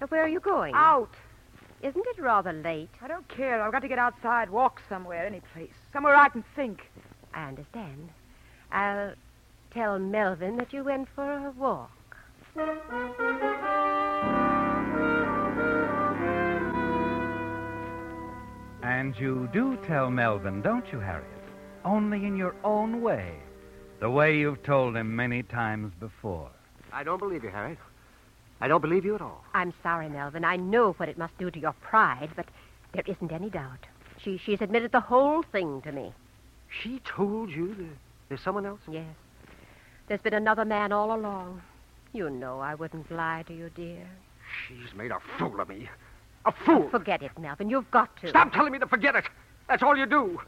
Now, 0.00 0.06
where 0.08 0.22
are 0.22 0.28
you 0.28 0.40
going? 0.40 0.74
Out. 0.74 1.14
Isn't 1.82 2.04
it 2.06 2.20
rather 2.20 2.52
late? 2.52 2.90
I 3.00 3.08
don't 3.08 3.28
care. 3.28 3.62
I've 3.62 3.72
got 3.72 3.82
to 3.82 3.88
get 3.88 3.98
outside, 3.98 4.50
walk 4.50 4.80
somewhere, 4.88 5.24
any 5.24 5.40
place. 5.52 5.74
Somewhere 5.92 6.16
I 6.16 6.28
can 6.28 6.44
think. 6.56 6.90
I 7.32 7.48
understand. 7.48 8.08
I'll 8.72 9.14
tell 9.72 9.98
Melvin 9.98 10.56
that 10.56 10.72
you 10.72 10.82
went 10.82 11.08
for 11.14 11.46
a 11.46 11.50
walk. 11.52 11.90
And 18.82 19.16
you 19.18 19.48
do 19.52 19.76
tell 19.86 20.10
Melvin, 20.10 20.62
don't 20.62 20.90
you, 20.92 20.98
Harriet? 20.98 21.35
Only 21.86 22.26
in 22.26 22.36
your 22.36 22.56
own 22.64 23.00
way. 23.00 23.32
The 24.00 24.10
way 24.10 24.36
you've 24.36 24.62
told 24.64 24.96
him 24.96 25.14
many 25.14 25.44
times 25.44 25.92
before. 26.00 26.50
I 26.92 27.04
don't 27.04 27.18
believe 27.18 27.44
you, 27.44 27.50
Harriet. 27.50 27.78
I 28.60 28.66
don't 28.66 28.80
believe 28.80 29.04
you 29.04 29.14
at 29.14 29.22
all. 29.22 29.44
I'm 29.54 29.72
sorry, 29.84 30.08
Melvin. 30.08 30.44
I 30.44 30.56
know 30.56 30.92
what 30.94 31.08
it 31.08 31.16
must 31.16 31.38
do 31.38 31.48
to 31.48 31.58
your 31.58 31.74
pride, 31.80 32.30
but 32.34 32.46
there 32.92 33.04
isn't 33.06 33.30
any 33.30 33.50
doubt. 33.50 33.86
She, 34.18 34.36
she's 34.44 34.60
admitted 34.60 34.90
the 34.90 35.00
whole 35.00 35.44
thing 35.44 35.80
to 35.82 35.92
me. 35.92 36.12
She 36.82 37.00
told 37.04 37.50
you 37.50 37.74
that 37.74 37.96
there's 38.28 38.40
someone 38.40 38.66
else? 38.66 38.80
Yes. 38.90 39.06
There's 40.08 40.20
been 40.20 40.34
another 40.34 40.64
man 40.64 40.90
all 40.90 41.14
along. 41.14 41.62
You 42.12 42.30
know 42.30 42.58
I 42.58 42.74
wouldn't 42.74 43.12
lie 43.12 43.44
to 43.46 43.54
you, 43.54 43.70
dear. 43.70 44.08
She's 44.66 44.92
made 44.96 45.12
a 45.12 45.20
fool 45.38 45.60
of 45.60 45.68
me. 45.68 45.88
A 46.46 46.52
fool. 46.64 46.88
Forget 46.90 47.22
it, 47.22 47.38
Melvin. 47.38 47.70
You've 47.70 47.90
got 47.92 48.16
to. 48.22 48.28
Stop 48.28 48.52
telling 48.52 48.72
me 48.72 48.80
to 48.80 48.86
forget 48.86 49.14
it. 49.14 49.24
That's 49.68 49.82
all 49.84 49.96
you 49.96 50.06
do. 50.06 50.40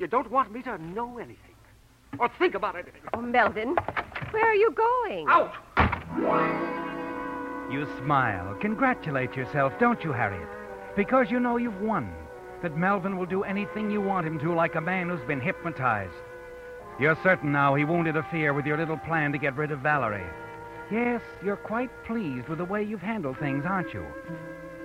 You 0.00 0.06
don't 0.06 0.30
want 0.30 0.50
me 0.50 0.62
to 0.62 0.78
know 0.78 1.18
anything 1.18 1.36
or 2.18 2.30
think 2.38 2.54
about 2.54 2.74
anything. 2.74 3.02
Oh, 3.12 3.20
Melvin, 3.20 3.76
where 4.30 4.46
are 4.46 4.54
you 4.54 4.70
going? 4.70 5.26
Out! 5.28 5.52
You 7.70 7.86
smile, 7.98 8.56
congratulate 8.62 9.36
yourself, 9.36 9.74
don't 9.78 10.02
you, 10.02 10.10
Harriet? 10.10 10.48
Because 10.96 11.30
you 11.30 11.38
know 11.38 11.58
you've 11.58 11.82
won. 11.82 12.10
That 12.62 12.78
Melvin 12.78 13.18
will 13.18 13.26
do 13.26 13.42
anything 13.42 13.90
you 13.90 14.00
want 14.00 14.26
him 14.26 14.38
to, 14.38 14.54
like 14.54 14.74
a 14.74 14.80
man 14.80 15.10
who's 15.10 15.26
been 15.26 15.40
hypnotized. 15.40 16.14
You're 16.98 17.18
certain 17.22 17.52
now 17.52 17.74
he 17.74 17.84
won't 17.84 18.08
interfere 18.08 18.54
with 18.54 18.64
your 18.64 18.78
little 18.78 18.96
plan 18.96 19.32
to 19.32 19.38
get 19.38 19.54
rid 19.54 19.70
of 19.70 19.80
Valerie. 19.80 20.24
Yes, 20.90 21.20
you're 21.44 21.56
quite 21.56 21.90
pleased 22.04 22.48
with 22.48 22.56
the 22.56 22.64
way 22.64 22.82
you've 22.82 23.02
handled 23.02 23.38
things, 23.38 23.66
aren't 23.66 23.92
you? 23.92 24.06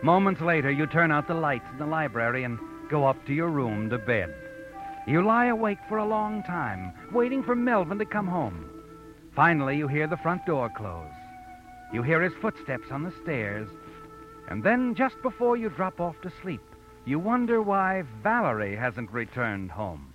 Moments 0.03 0.41
later, 0.41 0.71
you 0.71 0.85
turn 0.87 1.09
out 1.09 1.25
the 1.25 1.33
lights 1.33 1.67
in 1.71 1.77
the 1.77 1.85
library 1.85 2.43
and 2.43 2.59
go 2.89 3.05
up 3.05 3.25
to 3.27 3.33
your 3.33 3.49
room 3.49 3.89
to 3.89 3.97
bed. 3.97 4.44
You 5.07 5.21
lie 5.21 5.45
awake 5.45 5.77
for 5.87 5.97
a 5.97 6.07
long 6.07 6.41
time, 6.43 6.91
waiting 7.11 7.43
for 7.43 7.55
Melvin 7.55 7.99
to 7.99 8.05
come 8.05 8.27
home. 8.27 8.69
Finally, 9.35 9.77
you 9.77 9.87
hear 9.87 10.07
the 10.07 10.17
front 10.17 10.45
door 10.47 10.69
close. 10.75 11.11
You 11.93 12.01
hear 12.01 12.21
his 12.21 12.33
footsteps 12.41 12.91
on 12.91 13.03
the 13.03 13.13
stairs. 13.21 13.69
And 14.47 14.63
then, 14.63 14.95
just 14.95 15.21
before 15.21 15.57
you 15.57 15.69
drop 15.69 16.01
off 16.01 16.19
to 16.21 16.31
sleep, 16.41 16.61
you 17.05 17.19
wonder 17.19 17.61
why 17.61 18.03
Valerie 18.23 18.75
hasn't 18.75 19.11
returned 19.11 19.69
home. 19.69 20.11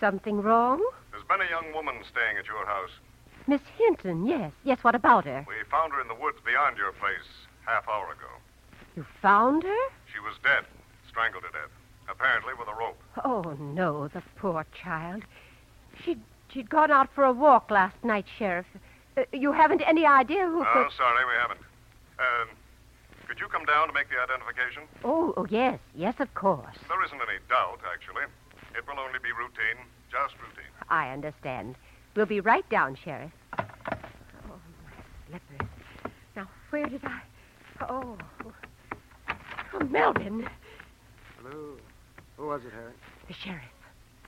Something 0.00 0.42
wrong? 0.42 0.84
There's 1.10 1.24
been 1.24 1.40
a 1.40 1.50
young 1.50 1.72
woman 1.72 1.96
staying 2.10 2.36
at 2.38 2.46
your 2.46 2.66
house. 2.66 2.90
Miss 3.46 3.60
Hinton, 3.78 4.26
yes. 4.26 4.52
Yes, 4.64 4.78
what 4.82 4.94
about 4.94 5.24
her? 5.24 5.44
We 5.48 5.54
found 5.70 5.92
her 5.92 6.00
in 6.00 6.08
the 6.08 6.14
woods 6.14 6.38
beyond 6.44 6.76
your 6.76 6.92
place 6.92 7.28
half 7.66 7.88
hour 7.88 8.06
ago. 8.12 8.28
You 8.96 9.04
found 9.22 9.62
her? 9.62 9.82
She 10.12 10.20
was 10.20 10.34
dead, 10.42 10.64
strangled 11.08 11.44
to 11.44 11.50
death, 11.50 11.70
apparently 12.08 12.52
with 12.58 12.68
a 12.68 12.74
rope. 12.74 13.00
Oh, 13.24 13.56
no, 13.58 14.08
the 14.08 14.22
poor 14.36 14.64
child. 14.82 15.22
She'd, 16.04 16.20
she'd 16.52 16.70
gone 16.70 16.90
out 16.90 17.08
for 17.14 17.24
a 17.24 17.32
walk 17.32 17.70
last 17.70 17.96
night, 18.02 18.26
Sheriff. 18.38 18.66
Uh, 19.16 19.22
you 19.32 19.52
haven't 19.52 19.82
any 19.86 20.06
idea 20.06 20.46
who 20.46 20.62
Oh, 20.62 20.72
could... 20.72 20.92
sorry, 20.96 21.24
we 21.24 21.32
haven't. 21.40 21.60
Um, 22.18 22.48
could 23.28 23.38
you 23.40 23.46
come 23.48 23.64
down 23.64 23.88
to 23.88 23.94
make 23.94 24.08
the 24.10 24.20
identification? 24.20 24.82
Oh, 25.04 25.34
oh, 25.36 25.46
yes, 25.50 25.78
yes, 25.94 26.14
of 26.18 26.32
course. 26.34 26.76
There 26.88 27.04
isn't 27.04 27.20
any 27.20 27.38
doubt, 27.48 27.80
actually. 27.92 28.24
It 28.76 28.86
will 28.86 28.98
only 28.98 29.18
be 29.22 29.30
routine, 29.32 29.84
just 30.10 30.34
routine. 30.34 30.70
I 30.88 31.10
understand. 31.10 31.76
We'll 32.16 32.26
be 32.26 32.40
right 32.40 32.68
down, 32.70 32.96
Sheriff. 32.96 33.30
Oh, 33.58 33.62
my 34.48 34.92
slippers. 35.28 35.68
Now, 36.36 36.48
where 36.70 36.86
did 36.86 37.04
I... 37.04 37.20
Oh, 37.88 38.16
oh 39.74 39.84
Melvin, 39.90 40.48
Hello. 41.42 41.76
Who 42.36 42.46
was 42.46 42.64
it, 42.64 42.72
Harriet? 42.72 42.96
the 43.28 43.34
sheriff. 43.34 43.62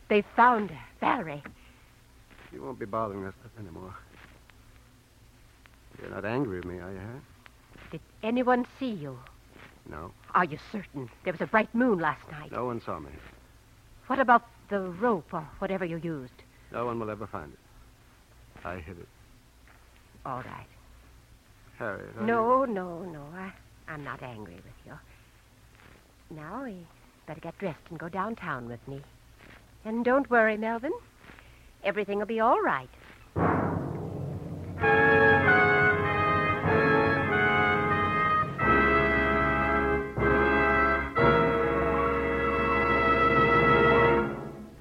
They 0.09 0.23
found 0.35 0.71
her, 0.71 0.81
Valerie. 1.01 1.43
You 2.53 2.63
won't 2.63 2.79
be 2.79 2.87
bothering 2.87 3.25
us 3.25 3.35
anymore. 3.59 3.95
You're 6.01 6.11
not 6.11 6.25
angry 6.25 6.59
with 6.59 6.67
me, 6.67 6.79
are 6.79 6.93
you, 6.93 6.99
Harriet? 6.99 7.23
Did 7.91 8.01
anyone 8.23 8.67
see 8.79 8.91
you? 8.91 9.19
No. 9.89 10.13
Are 10.35 10.45
you 10.45 10.59
certain? 10.73 11.09
There 11.25 11.33
was 11.33 11.41
a 11.41 11.47
bright 11.47 11.73
moon 11.75 11.99
last 11.99 12.29
night. 12.31 12.53
No 12.53 12.67
one 12.67 12.81
saw 12.81 12.99
me. 12.99 13.11
What 14.07 14.19
about 14.19 14.43
the 14.71 14.81
rope 14.81 15.33
or 15.33 15.49
whatever 15.59 15.85
you 15.85 15.97
used? 15.97 16.33
No 16.73 16.87
one 16.87 16.99
will 17.01 17.11
ever 17.11 17.27
find 17.27 17.53
it. 17.53 18.67
I 18.67 18.77
hid 18.77 18.99
it. 18.99 19.09
All 20.25 20.39
right. 20.39 20.67
Harriet. 21.79 22.17
are 22.19 22.25
No, 22.25 22.65
no, 22.65 23.03
no. 23.05 23.23
I, 23.35 23.53
I'm 23.89 24.03
not 24.03 24.23
angry 24.23 24.55
with 24.55 24.65
you. 24.85 24.93
Now 26.31 26.65
we 26.65 26.77
better 27.27 27.41
get 27.41 27.59
dressed 27.59 27.79
and 27.91 27.99
go 27.99 28.09
downtown 28.09 28.69
with 28.69 28.87
me. 28.89 29.03
And 29.85 30.05
don't 30.05 30.29
worry, 30.31 30.57
Melvin. 30.57 30.93
Everything 31.85 32.19
will 32.19 32.27
be 32.27 32.41
all 32.41 32.61
right. 32.61 32.89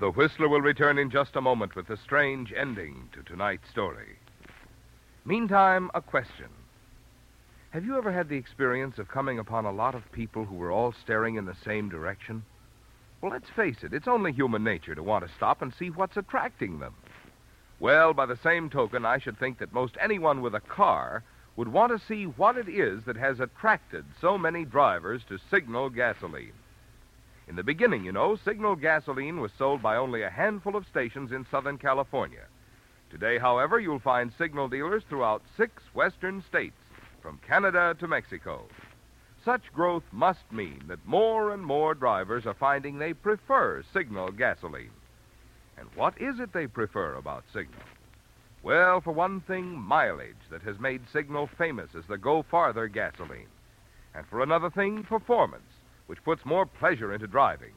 The 0.06 0.12
Whistler 0.12 0.48
will 0.48 0.62
return 0.62 1.00
in 1.00 1.10
just 1.10 1.36
a 1.36 1.42
moment 1.42 1.76
with 1.76 1.90
a 1.90 1.98
strange 1.98 2.54
ending 2.56 3.10
to 3.14 3.24
tonight's 3.24 3.68
story. 3.72 4.18
Meantime, 5.26 5.90
a 5.96 6.02
question. 6.04 6.50
Have 7.72 7.86
you 7.86 7.98
ever 7.98 8.12
had 8.12 8.30
the 8.30 8.38
experience 8.38 9.00
of 9.00 9.08
coming 9.08 9.40
upon 9.40 9.66
a 9.66 9.72
lot 9.72 9.96
of 9.96 10.12
people 10.12 10.46
who 10.46 10.58
were 10.58 10.70
all 10.70 10.92
staring 10.92 11.38
in 11.38 11.46
the 11.46 11.56
same 11.66 11.90
direction? 11.90 12.46
Well, 13.20 13.32
let's 13.32 13.50
face 13.50 13.78
it, 13.82 13.96
it's 13.96 14.08
only 14.08 14.32
human 14.32 14.64
nature 14.64 14.94
to 14.94 15.02
want 15.02 15.26
to 15.28 15.34
stop 15.34 15.64
and 15.64 15.74
see 15.74 15.90
what's 15.90 16.18
attracting 16.18 16.78
them. 16.78 16.94
Well, 17.80 18.14
by 18.14 18.28
the 18.28 18.38
same 18.38 18.70
token, 18.70 19.08
I 19.08 19.18
should 19.18 19.40
think 19.40 19.58
that 19.58 19.74
most 19.74 19.98
anyone 20.00 20.44
with 20.44 20.54
a 20.54 20.60
car 20.60 21.24
would 21.56 21.70
want 21.70 21.92
to 21.92 22.06
see 22.08 22.26
what 22.26 22.58
it 22.58 22.70
is 22.70 23.06
that 23.06 23.18
has 23.18 23.40
attracted 23.40 24.06
so 24.22 24.38
many 24.38 24.66
drivers 24.66 25.24
to 25.30 25.40
Signal 25.50 25.90
gasoline. 25.90 26.54
In 27.48 27.56
the 27.56 27.64
beginning, 27.64 28.04
you 28.04 28.12
know, 28.12 28.36
Signal 28.36 28.76
gasoline 28.76 29.40
was 29.40 29.52
sold 29.58 29.82
by 29.82 29.96
only 29.96 30.24
a 30.24 30.30
handful 30.30 30.76
of 30.76 30.88
stations 30.88 31.32
in 31.32 31.46
Southern 31.52 31.78
California. 31.78 32.46
Today, 33.12 33.38
however, 33.38 33.80
you'll 33.80 34.00
find 34.00 34.34
Signal 34.34 34.68
dealers 34.68 35.04
throughout 35.08 35.44
six 35.56 35.84
western 35.94 36.42
states, 36.42 36.78
from 37.22 37.40
Canada 37.48 37.96
to 38.00 38.08
Mexico. 38.08 38.66
Such 39.44 39.72
growth 39.74 40.04
must 40.12 40.52
mean 40.52 40.82
that 40.88 41.06
more 41.06 41.52
and 41.52 41.64
more 41.64 41.94
drivers 41.94 42.48
are 42.48 42.56
finding 42.56 42.98
they 42.98 43.14
prefer 43.14 43.84
Signal 43.94 44.32
gasoline. 44.32 44.92
And 45.78 45.88
what 45.94 46.20
is 46.20 46.40
it 46.40 46.52
they 46.52 46.66
prefer 46.66 47.14
about 47.14 47.44
Signal? 47.54 47.82
Well, 48.64 49.02
for 49.02 49.12
one 49.12 49.42
thing, 49.42 49.78
mileage 49.78 50.50
that 50.50 50.64
has 50.64 50.80
made 50.80 51.08
Signal 51.14 51.46
famous 51.46 51.94
as 51.96 52.06
the 52.08 52.18
Go 52.18 52.42
Farther 52.42 52.88
gasoline. 52.88 53.50
And 54.16 54.26
for 54.26 54.42
another 54.42 54.72
thing, 54.72 55.04
performance, 55.04 55.72
which 56.08 56.24
puts 56.24 56.46
more 56.46 56.66
pleasure 56.66 57.14
into 57.14 57.28
driving. 57.28 57.74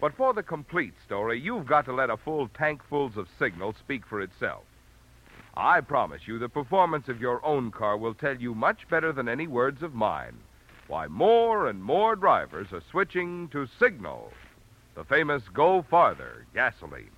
But 0.00 0.14
for 0.14 0.34
the 0.34 0.42
complete 0.42 0.94
story, 1.04 1.40
you've 1.40 1.66
got 1.66 1.84
to 1.86 1.92
let 1.92 2.10
a 2.10 2.16
full 2.16 2.48
tankfuls 2.48 3.16
of 3.16 3.28
Signal 3.38 3.74
speak 3.74 4.06
for 4.06 4.20
itself. 4.20 4.64
I 5.56 5.80
promise 5.80 6.22
you 6.26 6.38
the 6.38 6.48
performance 6.48 7.08
of 7.08 7.20
your 7.20 7.44
own 7.44 7.70
car 7.70 7.96
will 7.96 8.14
tell 8.14 8.36
you 8.36 8.54
much 8.54 8.88
better 8.90 9.12
than 9.12 9.28
any 9.28 9.46
words 9.46 9.82
of 9.82 9.94
mine 9.94 10.38
why 10.88 11.08
more 11.08 11.68
and 11.68 11.82
more 11.82 12.14
drivers 12.14 12.68
are 12.72 12.82
switching 12.90 13.48
to 13.48 13.66
Signal, 13.78 14.32
the 14.94 15.04
famous 15.04 15.42
Go 15.52 15.84
Farther 15.90 16.46
gasoline. 16.54 17.10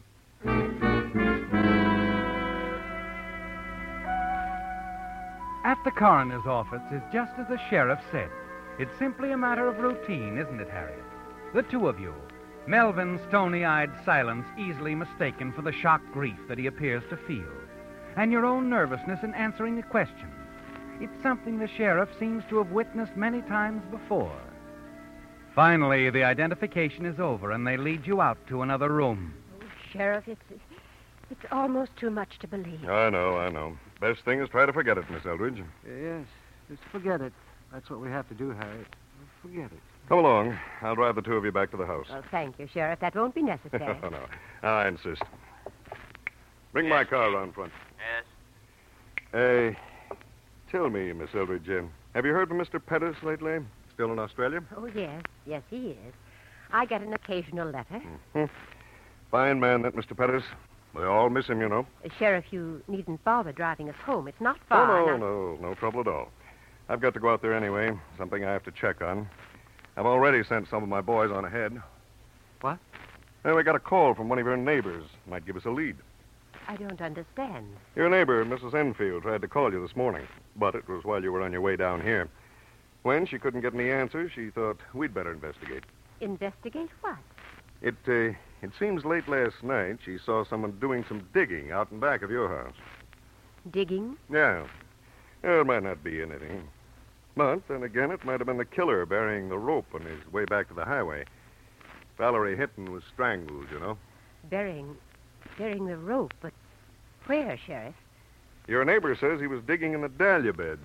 At 5.65 5.77
the 5.85 5.91
coroner's 5.91 6.47
office 6.47 6.81
is 6.93 7.03
just 7.13 7.33
as 7.39 7.47
the 7.49 7.61
sheriff 7.69 8.01
said. 8.11 8.31
It's 8.79 8.97
simply 8.99 9.33
a 9.33 9.37
matter 9.37 9.67
of 9.67 9.79
routine, 9.79 10.39
isn't 10.39 10.61
it, 10.61 10.71
Harriet? 10.71 11.03
The 11.53 11.63
two 11.63 11.89
of 11.89 11.99
you. 11.99 12.15
Melvin's 12.67 13.21
stony 13.29 13.65
eyed 13.65 13.91
silence 14.05 14.47
easily 14.59 14.95
mistaken 14.95 15.53
for 15.53 15.63
the 15.63 15.73
shocked 15.73 16.13
grief 16.13 16.39
that 16.49 16.59
he 16.59 16.67
appears 16.67 17.03
to 17.11 17.17
feel, 17.17 17.51
and 18.17 18.31
your 18.31 18.45
own 18.45 18.69
nervousness 18.69 19.23
in 19.23 19.35
answering 19.35 19.77
the 19.77 19.83
questions. 19.83 20.33
It's 21.01 21.23
something 21.23 21.59
the 21.59 21.69
sheriff 21.69 22.11
seems 22.19 22.45
to 22.51 22.59
have 22.59 22.71
witnessed 22.71 23.17
many 23.17 23.41
times 23.43 23.83
before. 23.91 24.39
Finally, 25.55 26.11
the 26.11 26.25
identification 26.25 27.07
is 27.07 27.19
over, 27.19 27.51
and 27.53 27.67
they 27.67 27.77
lead 27.77 28.07
you 28.07 28.21
out 28.21 28.39
to 28.49 28.63
another 28.63 28.91
room. 28.91 29.35
Oh, 29.61 29.65
Sheriff, 29.93 30.29
it's 30.29 30.41
it's 31.31 31.45
almost 31.51 31.95
too 31.97 32.11
much 32.11 32.39
to 32.41 32.47
believe. 32.47 32.89
I 32.89 33.11
know, 33.11 33.39
I 33.39 33.51
know. 33.51 33.77
Best 34.01 34.25
thing 34.25 34.41
is 34.41 34.49
try 34.49 34.67
to 34.67 34.73
forget 34.73 34.99
it, 34.99 35.11
Miss 35.11 35.27
Eldridge. 35.27 35.63
Yes. 35.87 36.25
Just 36.71 36.83
forget 36.93 37.21
it. 37.21 37.33
That's 37.73 37.89
what 37.91 38.01
we 38.01 38.09
have 38.11 38.29
to 38.29 38.35
do, 38.35 38.51
Harry. 38.51 38.85
Forget 39.43 39.67
it. 39.73 39.81
Come 40.09 40.19
along. 40.21 40.59
I'll 40.83 40.95
drive 40.95 41.17
the 41.17 41.23
two 41.23 41.35
of 41.35 41.45
you 41.45 41.53
back 41.53 41.71
to 41.73 41.77
the 41.77 41.87
house. 41.87 42.07
Well, 42.11 42.23
thank 42.31 42.59
you, 42.59 42.67
Sheriff. 42.73 42.99
That 43.01 43.15
won't 43.15 43.35
be 43.35 43.43
necessary. 43.43 43.99
no, 44.03 44.09
no. 44.09 44.21
I 44.63 44.89
insist. 44.89 45.23
Bring 46.73 46.89
my 46.89 47.05
car 47.05 47.31
around 47.31 47.55
front. 47.55 47.73
Yes. 47.99 48.25
Hey, 49.33 49.77
tell 50.71 50.89
me, 50.89 51.13
Miss 51.13 51.29
Eldridge, 51.35 51.69
uh, 51.69 51.83
have 52.15 52.25
you 52.25 52.33
heard 52.33 52.49
from 52.49 52.59
Mr. 52.59 52.85
Pettis 52.85 53.17
lately? 53.23 53.59
Still 53.93 54.13
in 54.13 54.19
Australia? 54.19 54.61
Oh, 54.77 54.87
yes. 54.87 55.23
Yes, 55.45 55.63
he 55.69 55.89
is. 55.91 56.15
I 56.73 56.87
get 56.87 57.03
an 57.03 57.13
occasional 57.13 57.69
letter. 57.71 58.01
Hmm. 58.35 58.45
Fine 59.31 59.61
man, 59.61 59.83
that 59.83 59.95
Mr. 59.95 60.17
Pettis. 60.17 60.43
We 60.95 61.05
all 61.05 61.29
miss 61.29 61.47
him, 61.47 61.61
you 61.61 61.69
know. 61.69 61.87
Uh, 62.05 62.09
Sheriff, 62.19 62.47
you 62.51 62.83
needn't 62.89 63.23
bother 63.25 63.53
driving 63.53 63.91
us 63.91 63.95
home. 64.05 64.27
It's 64.27 64.41
not 64.41 64.57
Oh, 64.57 64.65
far. 64.71 64.87
no, 65.07 65.13
and 65.13 65.21
no, 65.21 65.69
no 65.69 65.75
trouble 65.75 66.01
at 66.01 66.09
all. 66.09 66.29
I've 66.89 67.01
got 67.01 67.15
to 67.15 67.21
go 67.21 67.31
out 67.31 67.43
there 67.43 67.55
anyway. 67.55 67.93
Something 68.17 68.45
I 68.45 68.53
have 68.53 68.65
to 68.65 68.73
check 68.73 69.03
on. 69.03 69.29
I've 69.97 70.07
already 70.07 70.43
sent 70.43 70.69
some 70.69 70.83
of 70.83 70.89
my 70.89 71.01
boys 71.01 71.31
on 71.31 71.45
ahead. 71.45 71.81
What? 72.61 72.79
Well, 73.45 73.57
we 73.57 73.63
got 73.63 73.77
a 73.77 73.81
call 73.81 74.15
from 74.15 74.29
one 74.29 74.39
of 74.39 74.47
your 74.47 74.57
neighbors. 74.57 75.05
Might 75.27 75.47
give 75.47 75.57
us 75.57 75.65
a 75.65 75.71
lead. 75.71 75.97
I 76.67 76.77
don't 76.77 77.01
understand. 77.01 77.67
Your 77.97 78.09
neighbor, 78.09 78.45
Mrs. 78.45 78.75
Enfield, 78.75 79.23
tried 79.23 79.43
to 79.43 79.49
call 79.49 79.73
you 79.73 79.81
this 79.87 79.97
morning, 79.97 80.27
but 80.57 80.75
it 80.75 80.89
was 80.89 81.05
while 81.05 81.23
you 81.23 81.33
were 81.33 81.43
on 81.43 81.53
your 81.53 81.61
way 81.61 81.77
down 81.77 82.01
here. 82.03 82.29
When 83.03 83.27
she 83.27 83.39
couldn't 83.39 83.63
get 83.63 83.75
any 83.75 83.91
answers, 83.91 84.33
she 84.35 84.51
thought 84.51 84.79
we'd 84.93 85.15
better 85.15 85.33
investigate. 85.33 85.85
Investigate 86.21 86.91
what? 87.01 87.17
It, 87.81 87.95
uh, 88.07 88.37
it 88.61 88.73
seems 88.79 89.05
late 89.05 89.29
last 89.29 89.63
night 89.63 89.99
she 90.05 90.19
saw 90.19 90.45
someone 90.45 90.79
doing 90.81 91.05
some 91.09 91.27
digging 91.33 91.71
out 91.71 91.91
in 91.91 92.01
back 92.01 92.23
of 92.23 92.31
your 92.31 92.49
house. 92.49 92.77
Digging? 93.71 94.17
Yeah. 94.31 94.67
Well, 95.43 95.61
it 95.61 95.67
might 95.67 95.85
not 95.85 96.03
be 96.03 96.21
anything. 96.21 96.69
But 97.39 97.69
then 97.69 97.85
again, 97.85 98.11
it 98.11 98.25
might 98.25 98.41
have 98.41 98.49
been 98.49 98.57
the 98.57 98.65
killer 98.65 99.07
burying 99.07 99.49
the 99.49 99.59
rope 99.59 99.87
on 99.95 100.01
his 100.01 100.33
way 100.33 100.45
back 100.45 100.67
to 100.69 100.75
the 100.75 100.85
highway. 100.85 101.25
Valerie 102.19 102.57
Hinton 102.57 102.91
was 102.91 103.05
strangled, 103.15 103.67
you 103.73 103.79
know. 103.79 103.97
Burying, 104.51 104.97
burying 105.57 105.87
the 105.87 105.97
rope, 105.97 106.35
but 106.43 106.53
where, 107.27 107.57
Sheriff? 107.65 107.95
Your 108.67 108.85
neighbor 108.85 109.15
says 109.15 109.41
he 109.41 109.47
was 109.47 109.63
digging 109.69 109.95
in 109.95 110.01
the 110.01 110.09
dahlia 110.09 110.53
bed. 110.53 110.81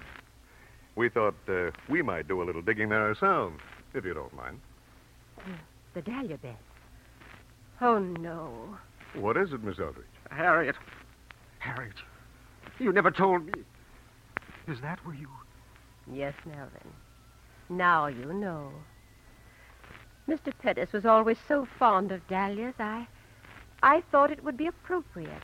We 0.96 1.10
thought 1.10 1.34
uh, 1.50 1.72
we 1.90 2.04
might 2.04 2.28
do 2.28 2.44
a 2.44 2.46
little 2.46 2.62
digging 2.62 2.90
there 2.90 3.02
ourselves, 3.02 3.60
if 3.96 4.06
you 4.06 4.14
don't 4.14 4.36
mind. 4.36 4.60
The 5.96 6.04
dahlia 6.04 6.38
bed. 6.38 6.58
Oh, 7.82 7.98
no. 7.98 8.78
What 9.16 9.38
is 9.38 9.54
it, 9.54 9.64
Miss 9.64 9.80
Eldridge? 9.80 10.06
Harriet. 10.30 10.76
Harriet. 11.58 11.96
You 12.78 12.92
never 12.94 13.10
told 13.10 13.48
me. 13.48 13.64
Is 14.68 14.80
that 14.82 15.04
where 15.04 15.16
you. 15.16 15.30
Yes, 16.12 16.34
Melvin. 16.46 16.94
Now 17.70 18.08
you 18.08 18.34
know. 18.34 18.72
Mr. 20.28 20.52
Pettis 20.58 20.94
was 20.94 21.06
always 21.06 21.38
so 21.48 21.68
fond 21.78 22.12
of 22.12 22.28
dahlias, 22.28 22.76
I 22.80 23.08
I 23.82 24.02
thought 24.12 24.32
it 24.32 24.44
would 24.44 24.56
be 24.56 24.68
appropriate. 24.68 25.44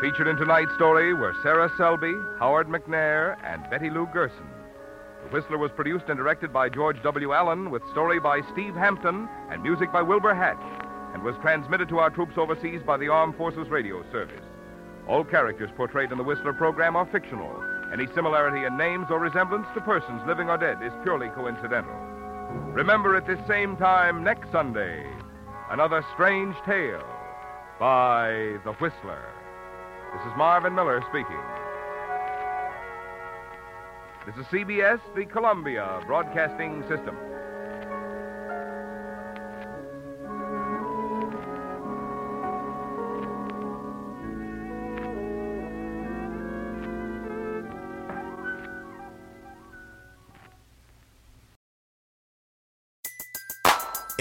Featured 0.00 0.28
in 0.28 0.36
tonight's 0.36 0.72
story 0.74 1.12
were 1.12 1.34
Sarah 1.42 1.70
Selby, 1.76 2.14
Howard 2.38 2.68
McNear, 2.68 3.36
and 3.44 3.68
Betty 3.68 3.90
Lou 3.90 4.06
Gerson. 4.12 4.48
The 5.24 5.28
Whistler 5.28 5.58
was 5.58 5.70
produced 5.72 6.06
and 6.08 6.16
directed 6.16 6.52
by 6.52 6.70
George 6.70 7.02
W. 7.02 7.32
Allen, 7.34 7.70
with 7.70 7.82
story 7.90 8.18
by 8.18 8.40
Steve 8.52 8.74
Hampton 8.74 9.28
and 9.50 9.62
music 9.62 9.92
by 9.92 10.00
Wilbur 10.00 10.34
Hatch, 10.34 10.62
and 11.12 11.22
was 11.22 11.36
transmitted 11.42 11.88
to 11.90 11.98
our 11.98 12.08
troops 12.08 12.38
overseas 12.38 12.80
by 12.86 12.96
the 12.96 13.08
Armed 13.08 13.36
Forces 13.36 13.68
Radio 13.68 14.02
Service. 14.10 14.42
All 15.06 15.22
characters 15.22 15.70
portrayed 15.76 16.12
in 16.12 16.18
the 16.18 16.24
Whistler 16.24 16.54
program 16.54 16.96
are 16.96 17.06
fictional. 17.06 17.62
Any 17.92 18.06
similarity 18.14 18.64
in 18.64 18.78
names 18.78 19.08
or 19.10 19.18
resemblance 19.18 19.66
to 19.74 19.80
persons 19.82 20.22
living 20.26 20.48
or 20.48 20.56
dead 20.56 20.82
is 20.82 20.92
purely 21.02 21.28
coincidental. 21.28 22.09
Remember 22.72 23.16
at 23.16 23.26
this 23.26 23.38
same 23.46 23.76
time 23.76 24.24
next 24.24 24.50
Sunday, 24.52 25.04
another 25.70 26.04
strange 26.14 26.54
tale 26.64 27.04
by 27.78 28.56
The 28.64 28.72
Whistler. 28.80 29.24
This 30.12 30.22
is 30.26 30.32
Marvin 30.36 30.74
Miller 30.74 31.02
speaking. 31.08 31.40
This 34.26 34.36
is 34.36 34.46
CBS, 34.52 35.00
the 35.16 35.24
Columbia 35.26 36.00
Broadcasting 36.06 36.82
System. 36.88 37.16